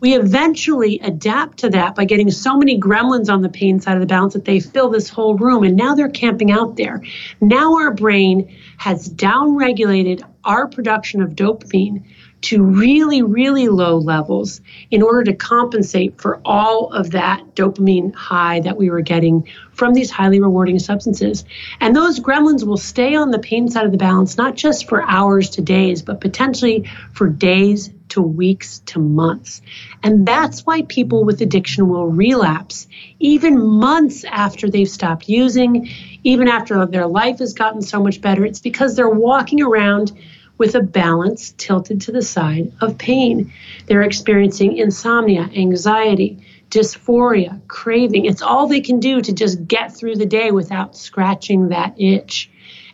[0.00, 4.00] we eventually adapt to that by getting so many gremlins on the pain side of
[4.00, 7.02] the balance that they fill this whole room and now they're camping out there.
[7.40, 12.04] Now our brain has downregulated our production of dopamine
[12.42, 18.60] to really, really low levels in order to compensate for all of that dopamine high
[18.60, 21.44] that we were getting from these highly rewarding substances.
[21.80, 25.02] And those gremlins will stay on the pain side of the balance, not just for
[25.02, 29.62] hours to days, but potentially for days to weeks to months.
[30.02, 32.86] And that's why people with addiction will relapse
[33.18, 35.88] even months after they've stopped using,
[36.22, 38.44] even after their life has gotten so much better.
[38.44, 40.12] It's because they're walking around
[40.58, 43.52] with a balance tilted to the side of pain.
[43.86, 46.38] They're experiencing insomnia, anxiety,
[46.70, 48.24] dysphoria, craving.
[48.24, 52.50] It's all they can do to just get through the day without scratching that itch.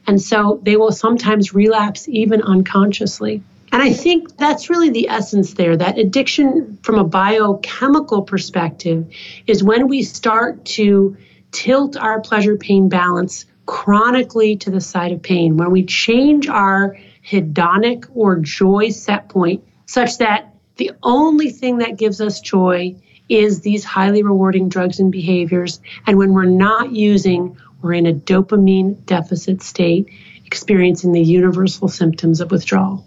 [0.06, 3.42] And so they will sometimes relapse even unconsciously.
[3.72, 9.06] And I think that's really the essence there that addiction, from a biochemical perspective,
[9.46, 11.16] is when we start to
[11.52, 16.98] tilt our pleasure pain balance chronically to the side of pain, when we change our
[17.26, 22.94] hedonic or joy set point such that the only thing that gives us joy
[23.28, 25.80] is these highly rewarding drugs and behaviors.
[26.06, 30.10] And when we're not using, we're in a dopamine deficit state,
[30.44, 33.06] experiencing the universal symptoms of withdrawal.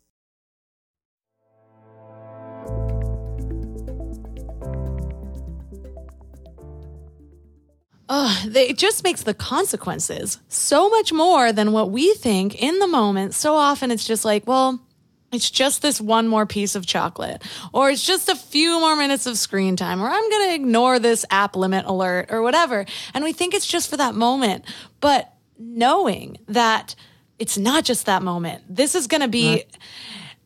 [8.45, 12.87] They, it just makes the consequences so much more than what we think in the
[12.87, 13.33] moment.
[13.33, 14.81] So often it's just like, well,
[15.31, 17.41] it's just this one more piece of chocolate,
[17.71, 20.99] or it's just a few more minutes of screen time, or I'm going to ignore
[20.99, 22.85] this app limit alert, or whatever.
[23.13, 24.65] And we think it's just for that moment.
[24.99, 26.95] But knowing that
[27.39, 29.49] it's not just that moment, this is going to be.
[29.49, 29.77] Right.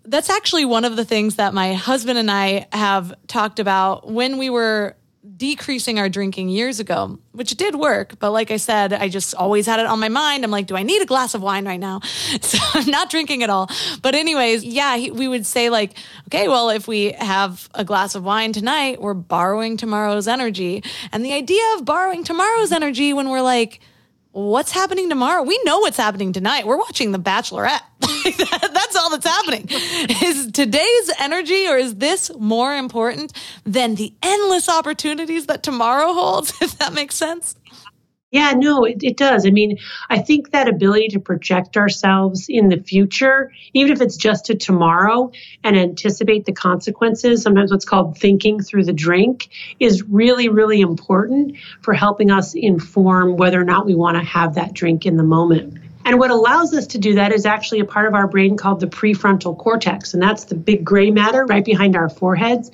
[0.07, 4.37] That's actually one of the things that my husband and I have talked about when
[4.37, 4.95] we were
[5.37, 8.19] decreasing our drinking years ago, which did work.
[8.19, 10.43] But like I said, I just always had it on my mind.
[10.43, 12.01] I'm like, do I need a glass of wine right now?
[12.45, 13.69] So I'm not drinking at all.
[14.01, 15.97] But, anyways, yeah, he, we would say, like,
[16.27, 20.83] okay, well, if we have a glass of wine tonight, we're borrowing tomorrow's energy.
[21.11, 23.81] And the idea of borrowing tomorrow's energy when we're like,
[24.35, 25.43] what's happening tomorrow?
[25.43, 26.67] We know what's happening tonight.
[26.67, 27.79] We're watching The Bachelorette.
[28.73, 29.67] that's all that's happening.
[29.69, 33.31] Is today's energy or is this more important
[33.63, 36.53] than the endless opportunities that tomorrow holds?
[36.65, 37.55] If that makes sense.
[38.35, 39.45] Yeah, no, it, it does.
[39.45, 39.77] I mean,
[40.09, 44.55] I think that ability to project ourselves in the future, even if it's just to
[44.55, 45.31] tomorrow
[45.63, 49.47] and anticipate the consequences, sometimes what's called thinking through the drink,
[49.79, 54.55] is really, really important for helping us inform whether or not we want to have
[54.55, 55.77] that drink in the moment.
[56.03, 58.81] And what allows us to do that is actually a part of our brain called
[58.81, 60.13] the prefrontal cortex.
[60.13, 62.69] And that's the big gray matter right behind our foreheads.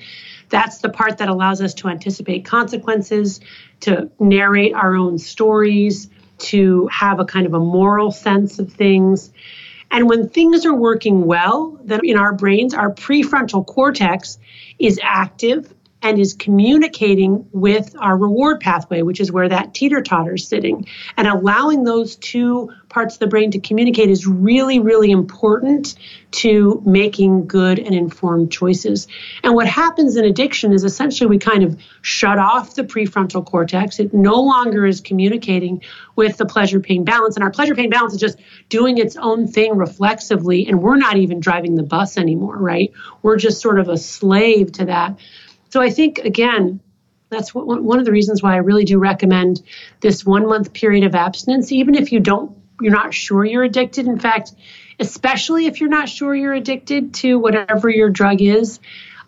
[0.51, 3.39] That's the part that allows us to anticipate consequences,
[3.81, 9.31] to narrate our own stories, to have a kind of a moral sense of things.
[9.89, 14.37] And when things are working well, then in our brains, our prefrontal cortex
[14.77, 20.35] is active and is communicating with our reward pathway, which is where that teeter totter
[20.35, 20.87] is sitting.
[21.17, 25.95] And allowing those two parts of the brain to communicate is really, really important
[26.31, 29.07] to making good and informed choices.
[29.43, 33.99] And what happens in addiction is essentially we kind of shut off the prefrontal cortex.
[33.99, 35.81] It no longer is communicating
[36.15, 37.35] with the pleasure pain balance.
[37.35, 38.39] And our pleasure pain balance is just
[38.69, 40.67] doing its own thing reflexively.
[40.67, 42.91] And we're not even driving the bus anymore, right?
[43.21, 45.19] We're just sort of a slave to that.
[45.71, 46.81] So I think, again,
[47.29, 49.63] that's one of the reasons why I really do recommend
[50.01, 54.05] this one month period of abstinence, even if you don't, you're not sure you're addicted.
[54.05, 54.53] In fact,
[54.99, 58.81] especially if you're not sure you're addicted to whatever your drug is,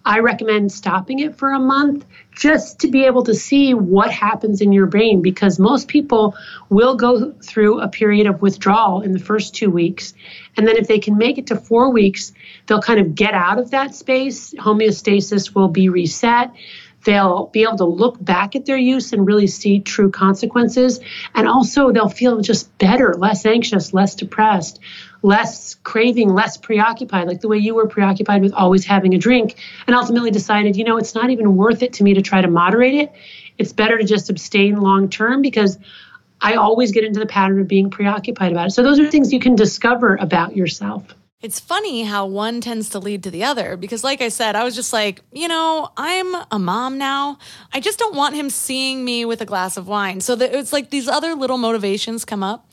[0.04, 2.06] I recommend stopping it for a month
[2.36, 6.36] just to be able to see what happens in your brain because most people
[6.70, 10.14] will go through a period of withdrawal in the first two weeks.
[10.58, 12.34] And then if they can make it to four weeks,
[12.66, 14.54] they'll kind of get out of that space.
[14.54, 16.52] Homeostasis will be reset.
[17.04, 21.00] They'll be able to look back at their use and really see true consequences.
[21.36, 24.80] And also, they'll feel just better, less anxious, less depressed,
[25.24, 29.56] less craving, less preoccupied, like the way you were preoccupied with always having a drink,
[29.88, 32.50] and ultimately decided, you know, it's not even worth it to me to try to
[32.50, 33.12] moderate it.
[33.58, 35.80] It's better to just abstain long term because
[36.42, 38.72] I always get into the pattern of being preoccupied about it.
[38.72, 41.16] So, those are things you can discover about yourself.
[41.42, 44.64] It's funny how one tends to lead to the other because, like I said, I
[44.64, 47.38] was just like, you know, I'm a mom now.
[47.74, 50.22] I just don't want him seeing me with a glass of wine.
[50.22, 52.70] So it's like these other little motivations come up.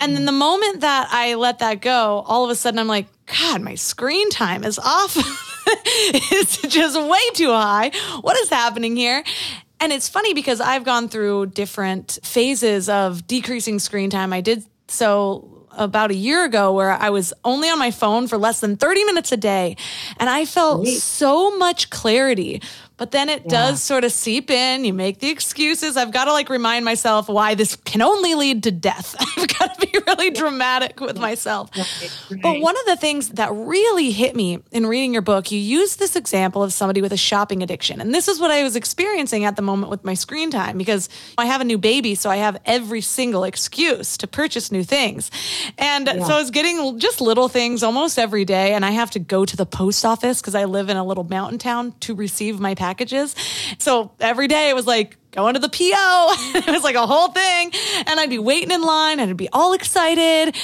[0.00, 3.06] And then the moment that I let that go, all of a sudden I'm like,
[3.26, 5.16] God, my screen time is off.
[5.66, 7.90] it's just way too high.
[8.20, 9.24] What is happening here?
[9.80, 14.32] And it's funny because I've gone through different phases of decreasing screen time.
[14.32, 18.38] I did so about a year ago where I was only on my phone for
[18.38, 19.76] less than 30 minutes a day.
[20.18, 22.62] And I felt so much clarity
[22.96, 23.50] but then it yeah.
[23.50, 24.84] does sort of seep in.
[24.84, 25.96] You make the excuses.
[25.96, 29.14] I've got to like remind myself why this can only lead to death.
[29.36, 31.70] I've got to be really dramatic with myself.
[31.76, 32.40] Right.
[32.42, 35.96] But one of the things that really hit me in reading your book, you use
[35.96, 38.00] this example of somebody with a shopping addiction.
[38.00, 41.08] And this is what I was experiencing at the moment with my screen time because
[41.36, 42.14] I have a new baby.
[42.14, 45.30] So I have every single excuse to purchase new things.
[45.76, 46.24] And yeah.
[46.24, 48.72] so I was getting just little things almost every day.
[48.72, 51.24] And I have to go to the post office because I live in a little
[51.24, 53.34] mountain town to receive my packages.
[53.78, 55.76] So every day it was like, going to the PO.
[56.58, 57.70] it was like a whole thing.
[58.06, 60.56] And I'd be waiting in line and I'd be all excited.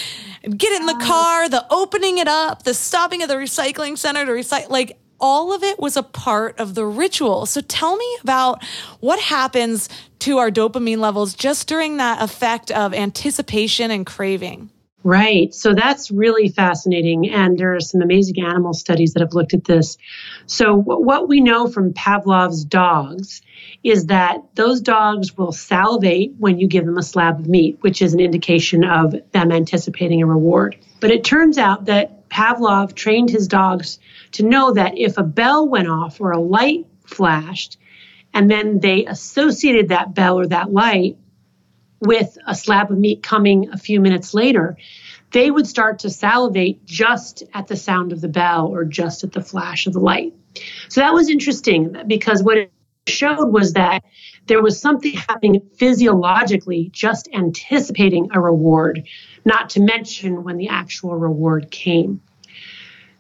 [0.43, 4.25] and get in the car, the opening it up, the stopping at the recycling center
[4.25, 7.47] to recycle, like all of it was a part of the ritual.
[7.47, 8.65] So tell me about
[9.01, 9.89] what happens
[10.21, 14.71] to our dopamine levels just during that effect of anticipation and craving.
[15.05, 15.53] Right.
[15.53, 17.31] So that's really fascinating.
[17.31, 19.99] And there are some amazing animal studies that have looked at this.
[20.47, 23.43] So, what we know from Pavlov's dogs
[23.83, 28.01] is that those dogs will salivate when you give them a slab of meat, which
[28.01, 30.77] is an indication of them anticipating a reward.
[31.01, 33.99] But it turns out that Pavlov trained his dogs
[34.33, 37.77] to know that if a bell went off or a light flashed,
[38.33, 41.19] and then they associated that bell or that light
[42.03, 44.77] with a slab of meat coming a few minutes later,
[45.31, 49.33] they would start to salivate just at the sound of the bell or just at
[49.33, 50.35] the flash of the light.
[50.89, 52.73] So that was interesting because what it
[53.07, 54.03] showed was that
[54.47, 59.07] there was something happening physiologically just anticipating a reward,
[59.45, 62.21] not to mention when the actual reward came.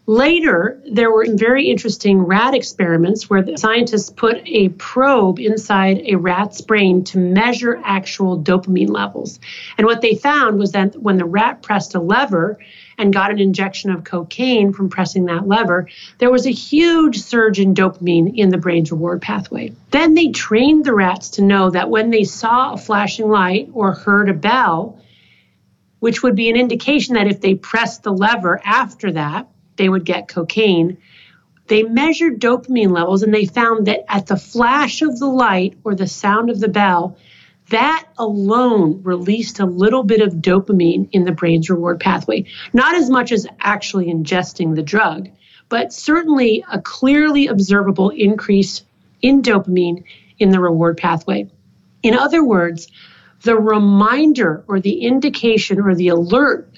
[0.07, 6.16] Later, there were very interesting rat experiments where the scientists put a probe inside a
[6.16, 9.38] rat's brain to measure actual dopamine levels.
[9.78, 12.59] And what they found was that when the rat pressed a lever
[12.98, 15.88] and got an injection of cocaine from pressing that lever,
[16.18, 19.72] there was a huge surge in dopamine in the brain's reward pathway.
[19.92, 23.92] Then they trained the rats to know that when they saw a flashing light or
[23.92, 24.98] heard a bell,
[26.00, 30.04] which would be an indication that if they pressed the lever after that, they would
[30.04, 30.98] get cocaine.
[31.68, 35.94] They measured dopamine levels and they found that at the flash of the light or
[35.94, 37.16] the sound of the bell,
[37.70, 42.44] that alone released a little bit of dopamine in the brain's reward pathway.
[42.72, 45.30] Not as much as actually ingesting the drug,
[45.68, 48.82] but certainly a clearly observable increase
[49.22, 50.04] in dopamine
[50.38, 51.48] in the reward pathway.
[52.02, 52.88] In other words,
[53.42, 56.68] the reminder or the indication or the alert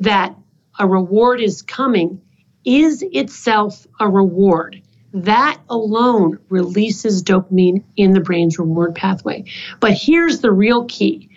[0.00, 0.36] that
[0.78, 2.20] a reward is coming
[2.66, 4.82] is itself a reward.
[5.14, 9.44] That alone releases dopamine in the brain's reward pathway.
[9.80, 11.30] But here's the real key.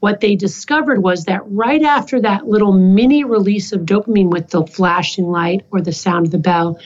[0.00, 4.64] What they discovered was that right after that little mini release of dopamine with the
[4.64, 6.78] flashing light or the sound of the bell,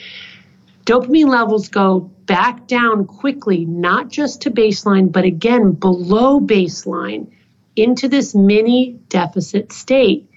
[0.85, 7.27] dopamine levels go back down quickly, not just to baseline, but again below baseline
[7.75, 10.29] into this mini deficit state.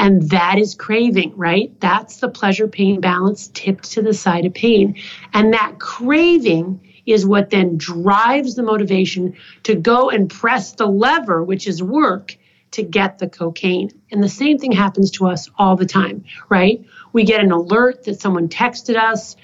[0.00, 1.78] And that is craving, right?
[1.78, 4.96] That's the pleasure pain balance tipped to the side of pain.
[5.34, 11.44] And that craving is what then drives the motivation to go and press the lever,
[11.44, 12.34] which is work,
[12.70, 13.90] to get the cocaine.
[14.10, 16.82] And the same thing happens to us all the time, right?
[17.12, 19.36] We get an alert that someone texted us.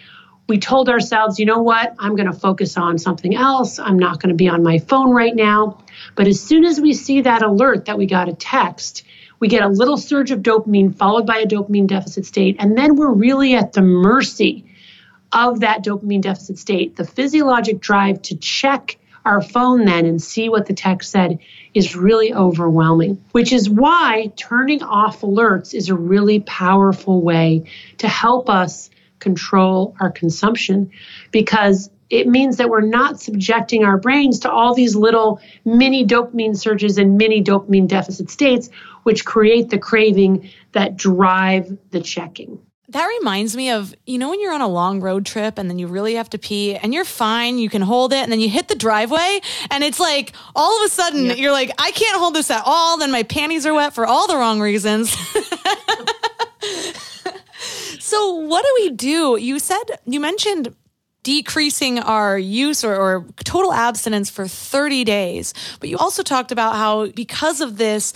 [0.48, 1.94] We told ourselves, you know what?
[1.98, 3.78] I'm going to focus on something else.
[3.78, 5.84] I'm not going to be on my phone right now.
[6.14, 9.04] But as soon as we see that alert that we got a text,
[9.38, 12.56] we get a little surge of dopamine followed by a dopamine deficit state.
[12.58, 14.64] And then we're really at the mercy
[15.32, 16.96] of that dopamine deficit state.
[16.96, 21.40] The physiologic drive to check our phone then and see what the text said
[21.74, 27.64] is really overwhelming, which is why turning off alerts is a really powerful way
[27.98, 28.88] to help us
[29.18, 30.90] control our consumption
[31.32, 36.56] because it means that we're not subjecting our brains to all these little mini dopamine
[36.56, 38.68] surges and mini dopamine deficit states,
[39.02, 42.60] which create the craving that drive the checking.
[42.90, 45.80] That reminds me of, you know, when you're on a long road trip and then
[45.80, 48.48] you really have to pee and you're fine, you can hold it, and then you
[48.48, 49.40] hit the driveway
[49.72, 52.98] and it's like all of a sudden you're like, I can't hold this at all.
[52.98, 55.10] Then my panties are wet for all the wrong reasons.
[57.98, 59.36] so, what do we do?
[59.36, 60.72] You said, you mentioned
[61.26, 65.54] decreasing our use or, or, total abstinence for 30 days.
[65.80, 68.14] But you also talked about how, because of this,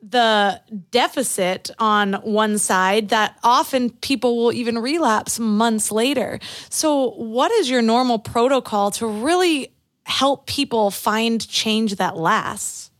[0.00, 0.62] the
[0.92, 6.38] deficit on one side, that often people will even relapse months later.
[6.70, 9.74] So, what is your normal protocol to really
[10.04, 12.92] help people find change that lasts?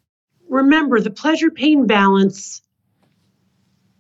[0.49, 2.61] Remember, the pleasure pain balance,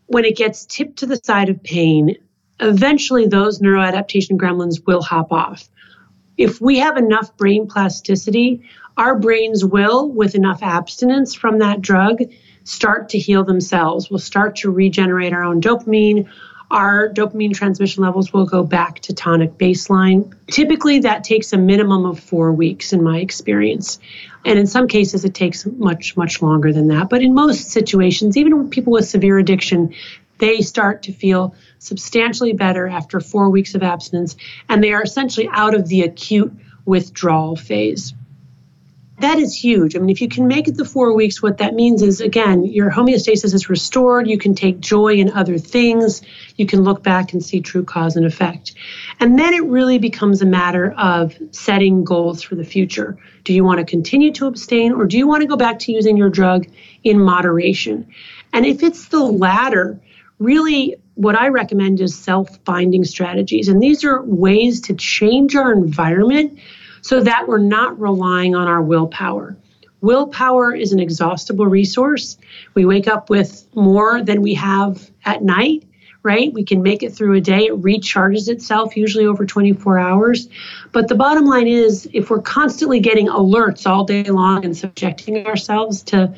[0.07, 2.17] when it gets tipped to the side of pain,
[2.61, 5.69] eventually those neuroadaptation gremlins will hop off.
[6.37, 8.63] If we have enough brain plasticity,
[8.97, 12.23] our brains will, with enough abstinence from that drug,
[12.65, 14.11] start to heal themselves.
[14.11, 16.29] We'll start to regenerate our own dopamine
[16.71, 20.35] our dopamine transmission levels will go back to tonic baseline.
[20.49, 23.99] Typically, that takes a minimum of four weeks in my experience.
[24.45, 27.09] And in some cases, it takes much, much longer than that.
[27.09, 29.95] But in most situations, even with people with severe addiction,
[30.39, 34.37] they start to feel substantially better after four weeks of abstinence,
[34.69, 36.53] and they are essentially out of the acute
[36.85, 38.15] withdrawal phase
[39.21, 39.97] that is huge.
[39.97, 42.65] I mean, if you can make it the four weeks, what that means is again,
[42.65, 44.29] your homeostasis is restored.
[44.29, 46.23] You can take joy in other things.
[46.57, 48.75] You can look back and see true cause and effect.
[49.19, 53.19] And then it really becomes a matter of setting goals for the future.
[53.43, 55.93] Do you want to continue to abstain or do you want to go back to
[55.93, 56.69] using your drug
[57.03, 58.13] in moderation?
[58.53, 60.01] And if it's the latter,
[60.39, 63.67] really what I recommend is self binding strategies.
[63.67, 66.61] And these are ways to change our environment
[67.03, 69.57] so that we're not relying on our willpower.
[70.01, 72.39] Willpower is an exhaustible resource.
[72.75, 75.83] We wake up with more than we have at night,
[76.23, 76.53] right?
[76.53, 77.67] We can make it through a day.
[77.67, 80.49] It recharges itself usually over 24 hours.
[80.93, 85.45] But the bottom line is if we're constantly getting alerts all day long and subjecting
[85.47, 86.33] ourselves to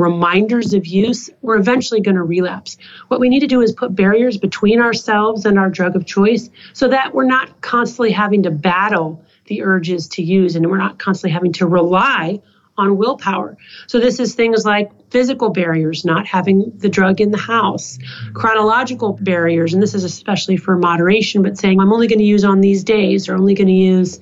[0.00, 2.76] reminders of use, we're eventually going to relapse.
[3.08, 6.50] What we need to do is put barriers between ourselves and our drug of choice
[6.72, 10.98] so that we're not constantly having to battle the urges to use and we're not
[10.98, 12.40] constantly having to rely
[12.78, 13.56] on willpower.
[13.86, 17.98] So this is things like physical barriers, not having the drug in the house,
[18.32, 22.44] chronological barriers, and this is especially for moderation, but saying I'm only going to use
[22.44, 24.18] on these days or only going to use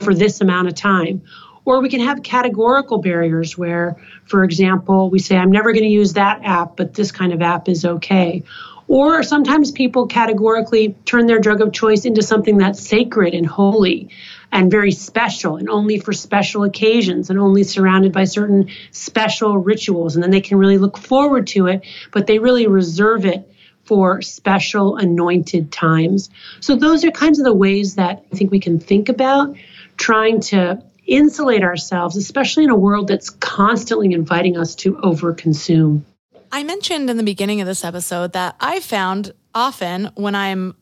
[0.00, 1.22] for this amount of time.
[1.64, 5.90] Or we can have categorical barriers where, for example, we say, I'm never going to
[5.90, 8.42] use that app, but this kind of app is okay.
[8.88, 14.10] Or sometimes people categorically turn their drug of choice into something that's sacred and holy
[14.50, 20.14] and very special and only for special occasions and only surrounded by certain special rituals.
[20.14, 23.48] And then they can really look forward to it, but they really reserve it
[23.84, 26.30] for special anointed times.
[26.60, 29.56] So, those are kinds of the ways that I think we can think about
[29.96, 36.02] trying to insulate ourselves, especially in a world that's constantly inviting us to overconsume.
[36.50, 40.76] I mentioned in the beginning of this episode that I found often when I'm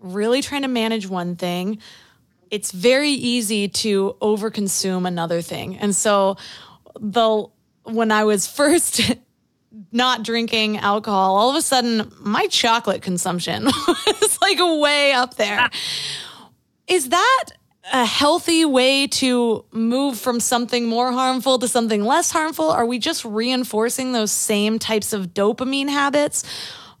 [0.00, 1.78] really trying to manage one thing,
[2.50, 5.76] it's very easy to overconsume another thing.
[5.76, 6.36] And so
[6.98, 7.46] the
[7.84, 9.00] when I was first
[9.92, 15.68] not drinking alcohol, all of a sudden my chocolate consumption was like way up there.
[16.88, 17.44] Is that
[17.92, 22.70] a healthy way to move from something more harmful to something less harmful?
[22.70, 26.44] Are we just reinforcing those same types of dopamine habits?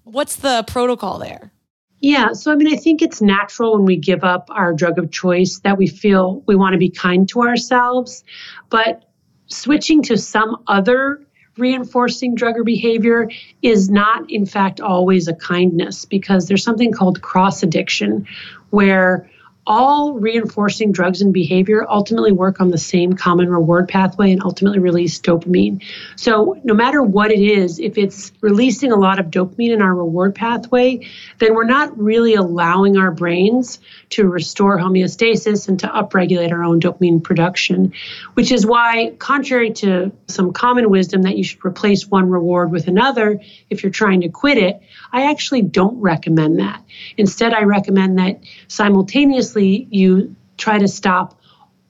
[0.04, 1.52] What's the protocol there?
[2.00, 5.10] Yeah, so I mean, I think it's natural when we give up our drug of
[5.10, 8.24] choice that we feel we want to be kind to ourselves.
[8.70, 9.04] But
[9.48, 11.22] switching to some other
[11.58, 13.28] reinforcing drug or behavior
[13.60, 18.26] is not, in fact, always a kindness because there's something called cross addiction
[18.70, 19.29] where
[19.66, 24.78] all reinforcing drugs and behavior ultimately work on the same common reward pathway and ultimately
[24.78, 25.82] release dopamine.
[26.16, 29.94] So, no matter what it is, if it's releasing a lot of dopamine in our
[29.94, 31.06] reward pathway,
[31.38, 33.78] then we're not really allowing our brains
[34.10, 37.92] to restore homeostasis and to upregulate our own dopamine production,
[38.34, 42.88] which is why, contrary to some common wisdom that you should replace one reward with
[42.88, 44.82] another if you're trying to quit it,
[45.12, 46.82] I actually don't recommend that.
[47.16, 51.40] Instead, I recommend that simultaneously you try to stop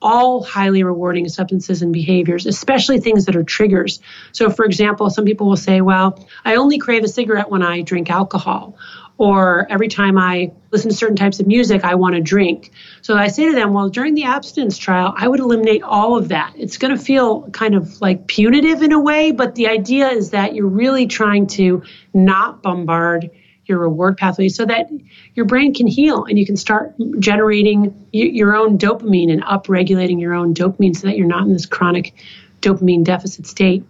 [0.02, 4.00] all highly rewarding substances and behaviors, especially things that are triggers.
[4.32, 7.82] So, for example, some people will say, Well, I only crave a cigarette when I
[7.82, 8.76] drink alcohol,
[9.18, 12.70] or every time I listen to certain types of music, I want to drink.
[13.02, 16.28] So I say to them, Well, during the abstinence trial, I would eliminate all of
[16.28, 16.54] that.
[16.56, 20.30] It's going to feel kind of like punitive in a way, but the idea is
[20.30, 21.82] that you're really trying to
[22.14, 23.30] not bombard
[23.70, 24.90] your reward pathway so that
[25.34, 30.34] your brain can heal and you can start generating your own dopamine and upregulating your
[30.34, 32.14] own dopamine so that you're not in this chronic
[32.60, 33.84] dopamine deficit state.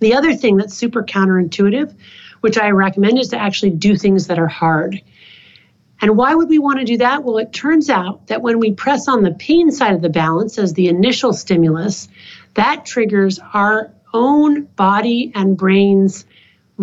[0.00, 1.94] The other thing that's super counterintuitive,
[2.40, 5.00] which I recommend, is to actually do things that are hard.
[6.00, 7.22] And why would we want to do that?
[7.22, 10.58] Well, it turns out that when we press on the pain side of the balance
[10.58, 12.08] as the initial stimulus,
[12.54, 16.26] that triggers our own body and brain's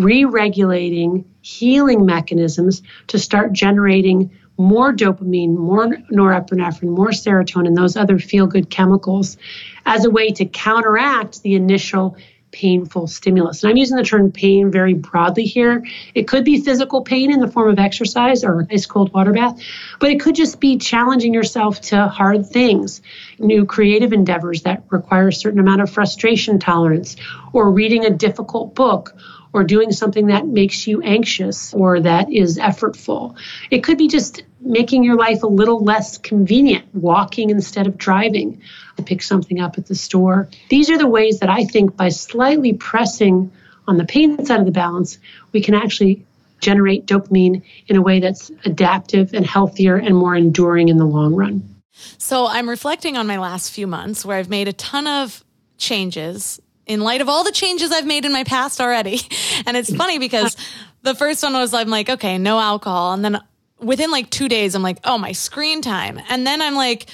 [0.02, 8.18] re regulating healing mechanisms to start generating more dopamine, more norepinephrine, more serotonin, those other
[8.18, 9.38] feel good chemicals
[9.86, 12.16] as a way to counteract the initial
[12.52, 13.62] painful stimulus.
[13.62, 15.84] And I'm using the term pain very broadly here.
[16.14, 19.60] It could be physical pain in the form of exercise or ice cold water bath,
[19.98, 23.02] but it could just be challenging yourself to hard things,
[23.38, 27.16] new creative endeavors that require a certain amount of frustration tolerance,
[27.52, 29.14] or reading a difficult book.
[29.52, 33.36] Or doing something that makes you anxious or that is effortful.
[33.70, 38.62] It could be just making your life a little less convenient, walking instead of driving,
[38.96, 40.48] to pick something up at the store.
[40.68, 43.50] These are the ways that I think by slightly pressing
[43.88, 45.18] on the pain side of the balance,
[45.50, 46.24] we can actually
[46.60, 51.34] generate dopamine in a way that's adaptive and healthier and more enduring in the long
[51.34, 51.82] run.
[52.18, 55.44] So I'm reflecting on my last few months where I've made a ton of
[55.76, 56.60] changes
[56.90, 59.20] in light of all the changes I've made in my past already.
[59.66, 60.56] And it's funny because
[61.02, 63.12] the first one was I'm like, okay, no alcohol.
[63.12, 63.40] And then
[63.78, 66.18] within like two days, I'm like, oh, my screen time.
[66.30, 67.06] And then I'm like,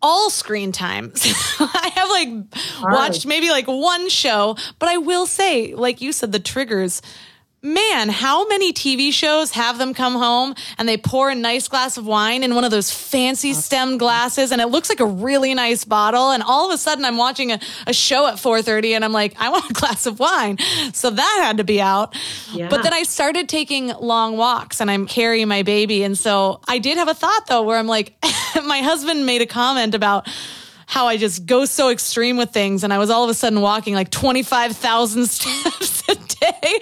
[0.00, 1.12] all screen time.
[1.60, 2.28] I have like
[2.82, 7.02] watched maybe like one show, but I will say, like you said, the triggers
[7.62, 11.98] man, how many TV shows have them come home and they pour a nice glass
[11.98, 15.52] of wine in one of those fancy stemmed glasses and it looks like a really
[15.52, 19.04] nice bottle and all of a sudden I'm watching a, a show at 4:30 and
[19.04, 20.58] I'm like, I want a glass of wine.
[20.92, 22.16] So that had to be out.
[22.52, 22.68] Yeah.
[22.68, 26.78] But then I started taking long walks and I'm carrying my baby and so I
[26.78, 28.14] did have a thought though where I'm like
[28.64, 30.26] my husband made a comment about
[30.90, 32.82] how I just go so extreme with things.
[32.82, 36.80] And I was all of a sudden walking like 25,000 steps a day.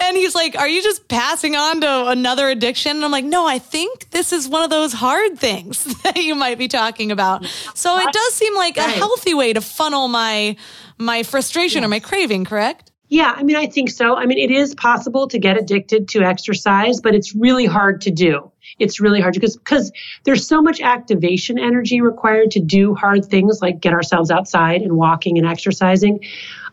[0.00, 2.96] And he's like, Are you just passing on to another addiction?
[2.96, 6.34] And I'm like, No, I think this is one of those hard things that you
[6.34, 7.44] might be talking about.
[7.74, 10.56] So it does seem like a healthy way to funnel my
[10.96, 11.86] my frustration yes.
[11.86, 12.89] or my craving, correct?
[13.10, 14.16] Yeah, I mean, I think so.
[14.16, 18.12] I mean, it is possible to get addicted to exercise, but it's really hard to
[18.12, 18.52] do.
[18.78, 19.90] It's really hard because because
[20.22, 24.92] there's so much activation energy required to do hard things like get ourselves outside and
[24.92, 26.20] walking and exercising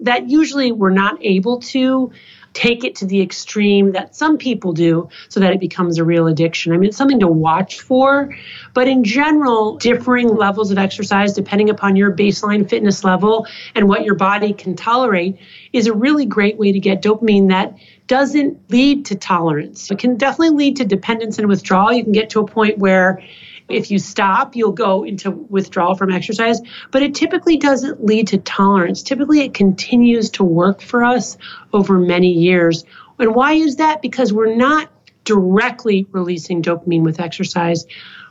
[0.02, 2.12] that usually we're not able to
[2.54, 6.28] take it to the extreme that some people do so that it becomes a real
[6.28, 6.74] addiction.
[6.74, 8.36] I mean, it's something to watch for,
[8.74, 14.04] but in general, differing levels of exercise, depending upon your baseline fitness level and what
[14.04, 15.38] your body can tolerate,
[15.74, 17.78] is a really great way to get dopamine that
[18.08, 19.92] doesn't lead to tolerance.
[19.92, 21.92] It can definitely lead to dependence and withdrawal.
[21.92, 23.22] You can get to a point where
[23.70, 26.62] if you stop, you'll go into withdrawal from exercise,
[26.92, 29.04] but it typically doesn't lead to tolerance.
[29.04, 31.38] Typically, it continues to work for us
[31.74, 32.86] over many years.
[33.20, 34.02] And why is that?
[34.02, 34.90] Because we're not
[35.26, 37.86] directly releasing dopamine with exercise.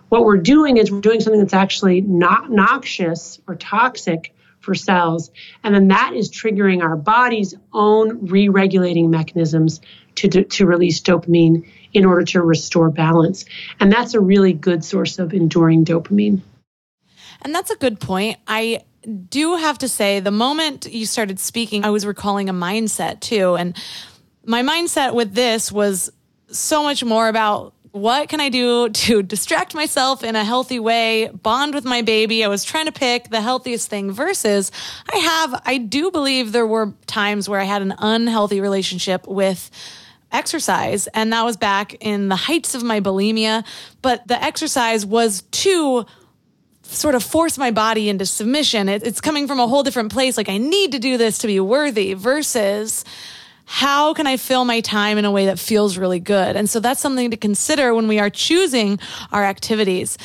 [0.09, 5.31] What we're doing is we're doing something that's actually not noxious or toxic for cells.
[5.63, 9.81] And then that is triggering our body's own re regulating mechanisms
[10.17, 13.47] to, to, to release dopamine in order to restore balance.
[13.81, 16.43] And that's a really good source of enduring dopamine.
[17.41, 18.37] And that's a good point.
[18.47, 18.83] I
[19.31, 23.57] do have to say, the moment you started speaking, I was recalling a mindset too.
[23.57, 23.75] And
[24.45, 26.13] my mindset with this was
[26.49, 31.31] so much more about what can I do to distract myself in a healthy way,
[31.33, 32.45] bond with my baby?
[32.45, 34.71] I was trying to pick the healthiest thing versus
[35.11, 39.71] I have, I do believe there were times where I had an unhealthy relationship with
[40.33, 41.07] exercise.
[41.09, 43.65] And that was back in the heights of my bulimia.
[44.03, 46.07] But the exercise was to
[46.83, 48.89] sort of force my body into submission.
[48.89, 50.37] It, it's coming from a whole different place.
[50.37, 53.05] Like, I need to do this to be worthy versus
[53.65, 56.55] how can I fill my time in a way that feels really good?
[56.55, 59.01] And so that's something to consider when we are choosing
[59.33, 60.17] our activities.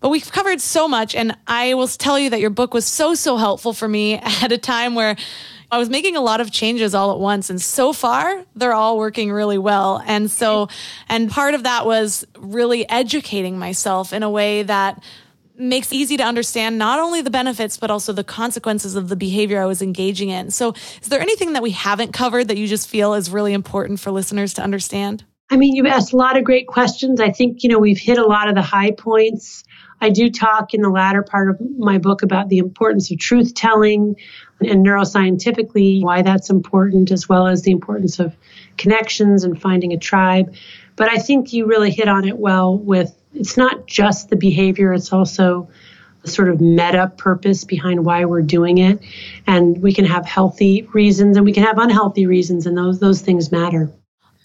[0.00, 3.14] But we've covered so much, and I will tell you that your book was so,
[3.14, 5.16] so helpful for me at a time where
[5.70, 7.50] I was making a lot of changes all at once.
[7.50, 10.02] And so far, they're all working really well.
[10.06, 10.68] And so,
[11.08, 15.02] and part of that was really educating myself in a way that
[15.58, 19.60] makes easy to understand not only the benefits but also the consequences of the behavior
[19.60, 20.50] I was engaging in.
[20.50, 23.98] So, is there anything that we haven't covered that you just feel is really important
[24.00, 25.24] for listeners to understand?
[25.50, 27.20] I mean, you've asked a lot of great questions.
[27.20, 29.62] I think, you know, we've hit a lot of the high points.
[30.00, 33.54] I do talk in the latter part of my book about the importance of truth
[33.54, 34.16] telling
[34.60, 38.34] and neuroscientifically why that's important, as well as the importance of
[38.76, 40.54] connections and finding a tribe.
[40.96, 44.94] But I think you really hit on it well with it's not just the behavior,
[44.94, 45.68] it's also
[46.24, 49.00] a sort of meta purpose behind why we're doing it.
[49.46, 53.20] And we can have healthy reasons and we can have unhealthy reasons, and those, those
[53.20, 53.90] things matter.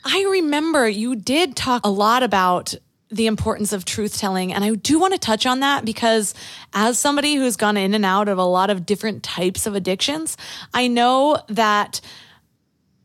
[0.04, 2.76] I remember you did talk a lot about
[3.12, 4.54] the importance of truth telling.
[4.54, 6.34] And I do want to touch on that because
[6.74, 10.38] as somebody who's gone in and out of a lot of different types of addictions,
[10.74, 12.00] I know that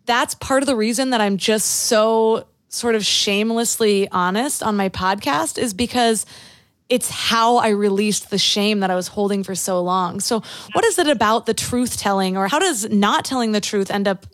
[0.07, 4.89] that's part of the reason that I'm just so sort of shamelessly honest on my
[4.89, 6.25] podcast is because
[6.89, 10.21] it's how I released the shame that I was holding for so long.
[10.21, 10.43] So,
[10.73, 14.07] what is it about the truth telling, or how does not telling the truth end
[14.07, 14.27] up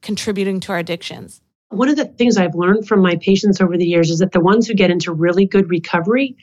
[0.00, 1.42] contributing to our addictions?
[1.70, 4.40] One of the things I've learned from my patients over the years is that the
[4.40, 6.36] ones who get into really good recovery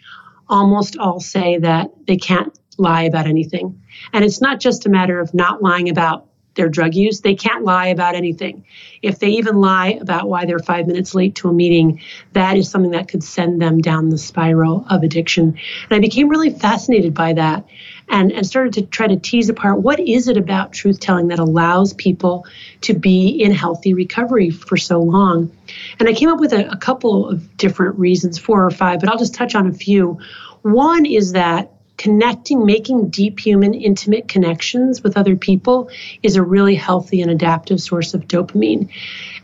[0.48, 3.82] almost all say that they can't lie about anything.
[4.14, 7.22] And it's not just a matter of not lying about their drug use.
[7.22, 8.66] They can't lie about anything.
[9.02, 12.02] If they even lie about why they're five minutes late to a meeting,
[12.34, 15.58] that is something that could send them down the spiral of addiction.
[15.90, 17.66] And I became really fascinated by that
[18.10, 21.40] and, and started to try to tease apart what is it about truth telling that
[21.40, 22.46] allows people
[22.82, 25.52] to be in healthy recovery for so long.
[26.00, 29.10] And I came up with a, a couple of different reasons, four or five, but
[29.10, 30.20] I'll just touch on a few.
[30.62, 35.90] One is that connecting, making deep human, intimate connections with other people
[36.22, 38.90] is a really healthy and adaptive source of dopamine.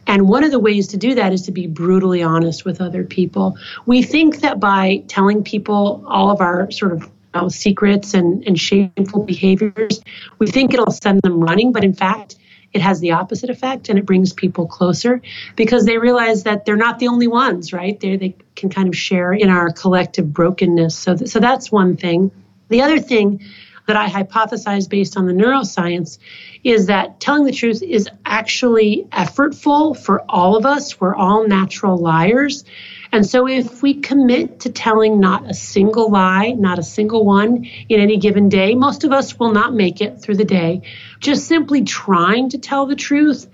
[0.08, 3.04] And one of the ways to do that is to be brutally honest with other
[3.04, 3.58] people.
[3.86, 8.60] We think that by telling people all of our sort of uh, secrets and, and
[8.60, 10.02] shameful behaviors,
[10.40, 12.36] we think it'll send them running, but in fact,
[12.74, 15.22] it has the opposite effect and it brings people closer
[15.56, 18.00] because they realize that they're not the only ones, right?
[18.00, 20.98] They, they can kind of share in our collective brokenness.
[20.98, 22.32] So, th- so that's one thing.
[22.72, 23.42] The other thing
[23.88, 26.20] that I hypothesize based on the neuroscience
[26.64, 30.98] is that telling the truth is actually effortful for all of us.
[30.98, 32.64] We're all natural liars.
[33.12, 37.66] And so, if we commit to telling not a single lie, not a single one
[37.90, 40.84] in any given day, most of us will not make it through the day.
[41.20, 43.50] Just simply trying to tell the truth,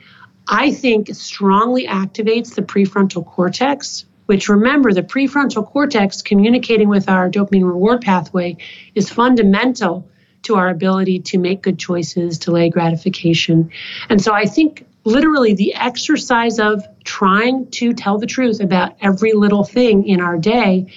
[0.48, 7.30] I think, strongly activates the prefrontal cortex, which remember, the prefrontal cortex communicating with our
[7.30, 8.58] dopamine reward pathway
[8.94, 10.08] is fundamental
[10.44, 13.72] to our ability to make good choices, delay gratification.
[14.10, 19.34] And so I think literally the exercise of trying to tell the truth about every
[19.34, 20.94] little thing in our day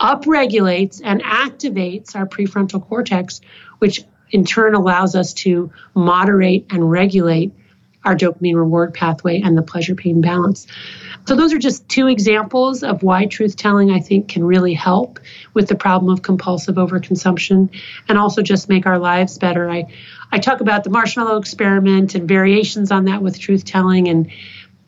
[0.00, 3.40] upregulates and activates our prefrontal cortex,
[3.78, 7.52] which in turn allows us to moderate and regulate
[8.06, 10.66] our dopamine reward pathway and the pleasure pain balance.
[11.26, 15.18] So, those are just two examples of why truth telling, I think, can really help
[15.54, 17.68] with the problem of compulsive overconsumption
[18.08, 19.68] and also just make our lives better.
[19.68, 19.92] I,
[20.30, 24.30] I talk about the marshmallow experiment and variations on that with truth telling and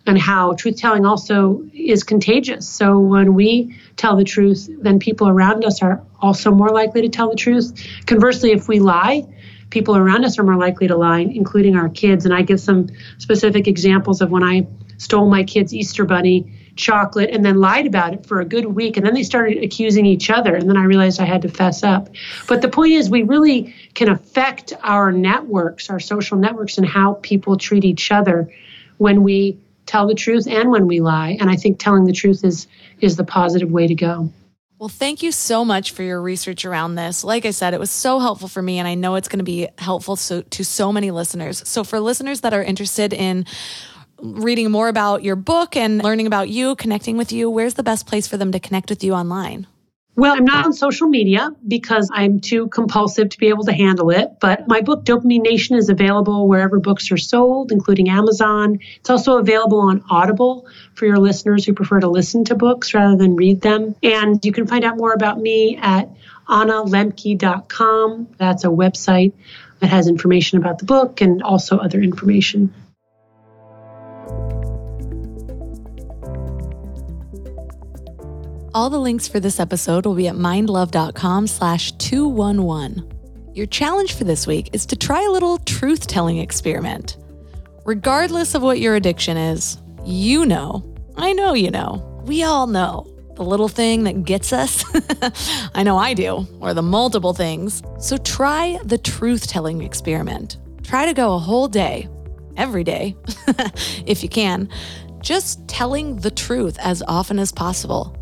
[0.06, 2.66] and how truth telling also is contagious.
[2.66, 7.10] So when we tell the truth, then people around us are also more likely to
[7.10, 7.86] tell the truth.
[8.06, 9.26] Conversely, if we lie,
[9.70, 12.24] people around us are more likely to lie, including our kids.
[12.24, 12.88] And I give some
[13.18, 14.66] specific examples of when I
[14.98, 18.96] stole my kids' Easter bunny chocolate and then lied about it for a good week.
[18.96, 20.54] And then they started accusing each other.
[20.54, 22.08] And then I realized I had to fess up.
[22.46, 27.14] But the point is, we really can affect our networks, our social networks, and how
[27.14, 28.52] people treat each other
[28.98, 31.36] when we tell the truth and when we lie.
[31.40, 32.66] And I think telling the truth is
[33.00, 34.30] is the positive way to go.
[34.78, 37.24] Well, thank you so much for your research around this.
[37.24, 39.44] Like I said, it was so helpful for me, and I know it's going to
[39.44, 41.66] be helpful so, to so many listeners.
[41.68, 43.44] So, for listeners that are interested in
[44.22, 48.06] reading more about your book and learning about you, connecting with you, where's the best
[48.06, 49.66] place for them to connect with you online?
[50.18, 54.10] Well, I'm not on social media because I'm too compulsive to be able to handle
[54.10, 54.40] it.
[54.40, 58.80] But my book, Dopamine Nation, is available wherever books are sold, including Amazon.
[58.96, 63.16] It's also available on Audible for your listeners who prefer to listen to books rather
[63.16, 63.94] than read them.
[64.02, 66.08] And you can find out more about me at
[66.48, 68.28] annalembke.com.
[68.38, 69.34] That's a website
[69.78, 72.74] that has information about the book and also other information.
[78.74, 83.10] All the links for this episode will be at mindlove.com slash 211.
[83.54, 87.16] Your challenge for this week is to try a little truth telling experiment.
[87.86, 90.84] Regardless of what your addiction is, you know,
[91.16, 93.06] I know you know, we all know
[93.36, 94.84] the little thing that gets us.
[95.74, 97.82] I know I do, or the multiple things.
[97.98, 100.58] So try the truth telling experiment.
[100.82, 102.06] Try to go a whole day,
[102.58, 103.16] every day,
[104.06, 104.68] if you can,
[105.20, 108.14] just telling the truth as often as possible.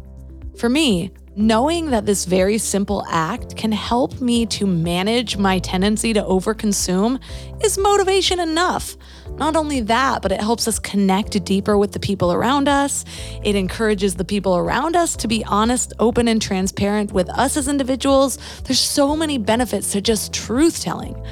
[0.59, 6.15] For me, knowing that this very simple act can help me to manage my tendency
[6.15, 7.21] to overconsume
[7.63, 8.97] is motivation enough.
[9.37, 13.05] Not only that, but it helps us connect deeper with the people around us.
[13.45, 17.69] It encourages the people around us to be honest, open, and transparent with us as
[17.69, 18.39] individuals.
[18.65, 21.23] There's so many benefits to just truth telling.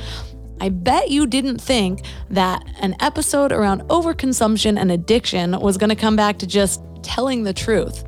[0.61, 5.97] I bet you didn't think that an episode around overconsumption and addiction was going to
[5.97, 8.05] come back to just telling the truth.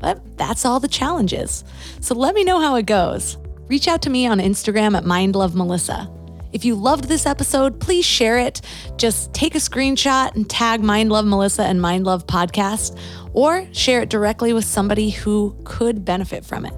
[0.00, 1.64] But that's all the challenges.
[2.00, 3.36] So let me know how it goes.
[3.68, 6.16] Reach out to me on Instagram at MindLoveMelissa.
[6.52, 8.60] If you loved this episode, please share it.
[8.96, 12.98] Just take a screenshot and tag Mind Love Melissa and Mind Love Podcast,
[13.32, 16.74] or share it directly with somebody who could benefit from it.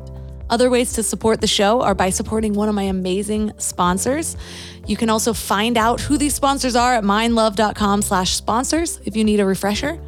[0.50, 4.36] Other ways to support the show are by supporting one of my amazing sponsors.
[4.86, 9.24] You can also find out who these sponsors are at mindlove.com slash sponsors if you
[9.24, 9.98] need a refresher.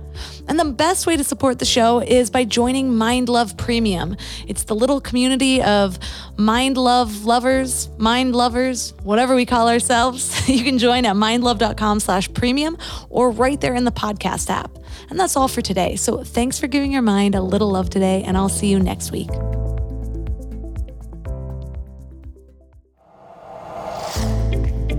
[0.49, 4.17] And the best way to support the show is by joining Mind Love Premium.
[4.47, 5.99] It's the little community of
[6.37, 10.33] Mind Love lovers, mind lovers, whatever we call ourselves.
[10.55, 12.79] You can join at mindlove.com slash premium
[13.11, 14.71] or right there in the podcast app.
[15.11, 15.97] And that's all for today.
[15.97, 19.11] So thanks for giving your mind a little love today, and I'll see you next
[19.11, 19.31] week.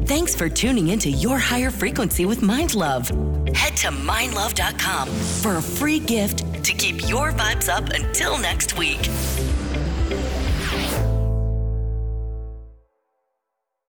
[0.06, 3.12] Thanks for tuning into Your Higher Frequency with Mind Love
[3.56, 9.00] head to mindlove.com for a free gift to keep your vibes up until next week.